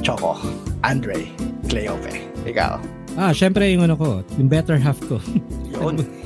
[0.01, 0.35] Choco,
[0.81, 1.29] Andre
[1.69, 2.25] Cleofe.
[2.49, 2.81] Ikaw.
[3.15, 5.21] Ah, syempre yung ano ko, yung better half ko.
[5.69, 6.01] Yun.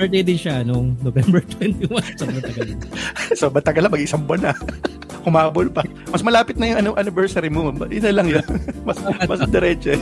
[0.00, 1.92] Birthday din siya nung November 21.
[2.16, 2.68] Sobrang tagal.
[3.38, 4.52] so, matagal na, mag-isang buwan na.
[5.28, 5.84] Humabol pa.
[6.08, 7.68] Mas malapit na yung ano, anniversary mo.
[7.68, 8.46] Ina lang yun.
[8.88, 8.96] mas,
[9.28, 9.92] mas diretso.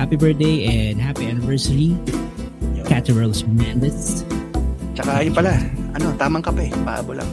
[0.00, 1.92] Happy birthday and happy anniversary,
[2.88, 4.24] Cathy Rose Mendez.
[4.96, 5.52] Tsaka yun pala,
[5.92, 6.72] ano, tamang kape.
[6.88, 7.28] Paabo lang.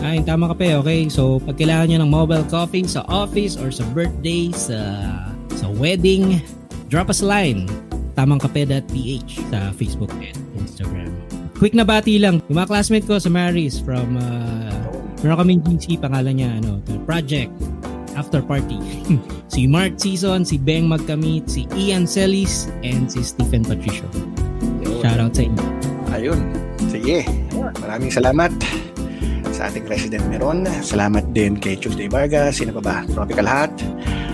[0.00, 1.12] Ah, yung tama kape, okay?
[1.12, 4.80] So, pag kailangan nyo ng mobile coffee sa office or sa birthday, sa
[5.52, 6.40] sa wedding,
[6.88, 7.68] drop us a line.
[8.18, 11.14] tamangkape.ph sa Facebook and Instagram.
[11.62, 12.42] Quick na bati lang.
[12.50, 14.74] Yung mga classmate ko sa Maris from uh,
[15.22, 17.54] meron kaming GC, pangalan niya, ano, Project
[18.18, 18.78] After Party.
[19.54, 24.06] si Mark Season, si Beng Magkamit, si Ian Celis, and si Stephen Patricio.
[24.98, 25.64] Shout out sa inyo.
[26.10, 26.40] Ayun.
[26.90, 27.22] Sige.
[27.78, 28.50] Maraming salamat
[29.54, 30.66] sa ating resident meron.
[30.82, 32.58] Salamat din kay Tuesday Vargas.
[32.62, 32.96] Sino pa ba?
[33.10, 33.74] Tropical Hot.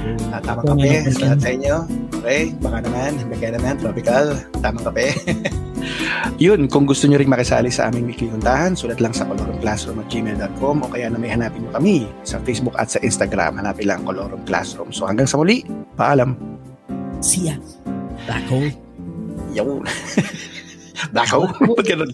[0.05, 1.77] Uh, tamang kape sa lahat sa inyo.
[2.21, 5.13] Okay, baka naman, bigay naman, tropical, tamang kape.
[6.45, 10.09] Yun, kung gusto nyo rin makisali sa aming weekly kuntahan, sulat lang sa colorumclassroom at
[10.09, 13.61] gmail.com o kaya na may hanapin nyo kami sa Facebook at sa Instagram.
[13.61, 14.91] Hanapin lang Colorum Classroom.
[14.93, 15.65] So hanggang sa muli,
[15.97, 16.37] paalam.
[17.21, 17.57] See ya.
[18.25, 18.73] Black hole.
[19.53, 19.85] Yo.
[21.13, 21.49] Black hole?
[21.53, 22.11] Ba't ganun?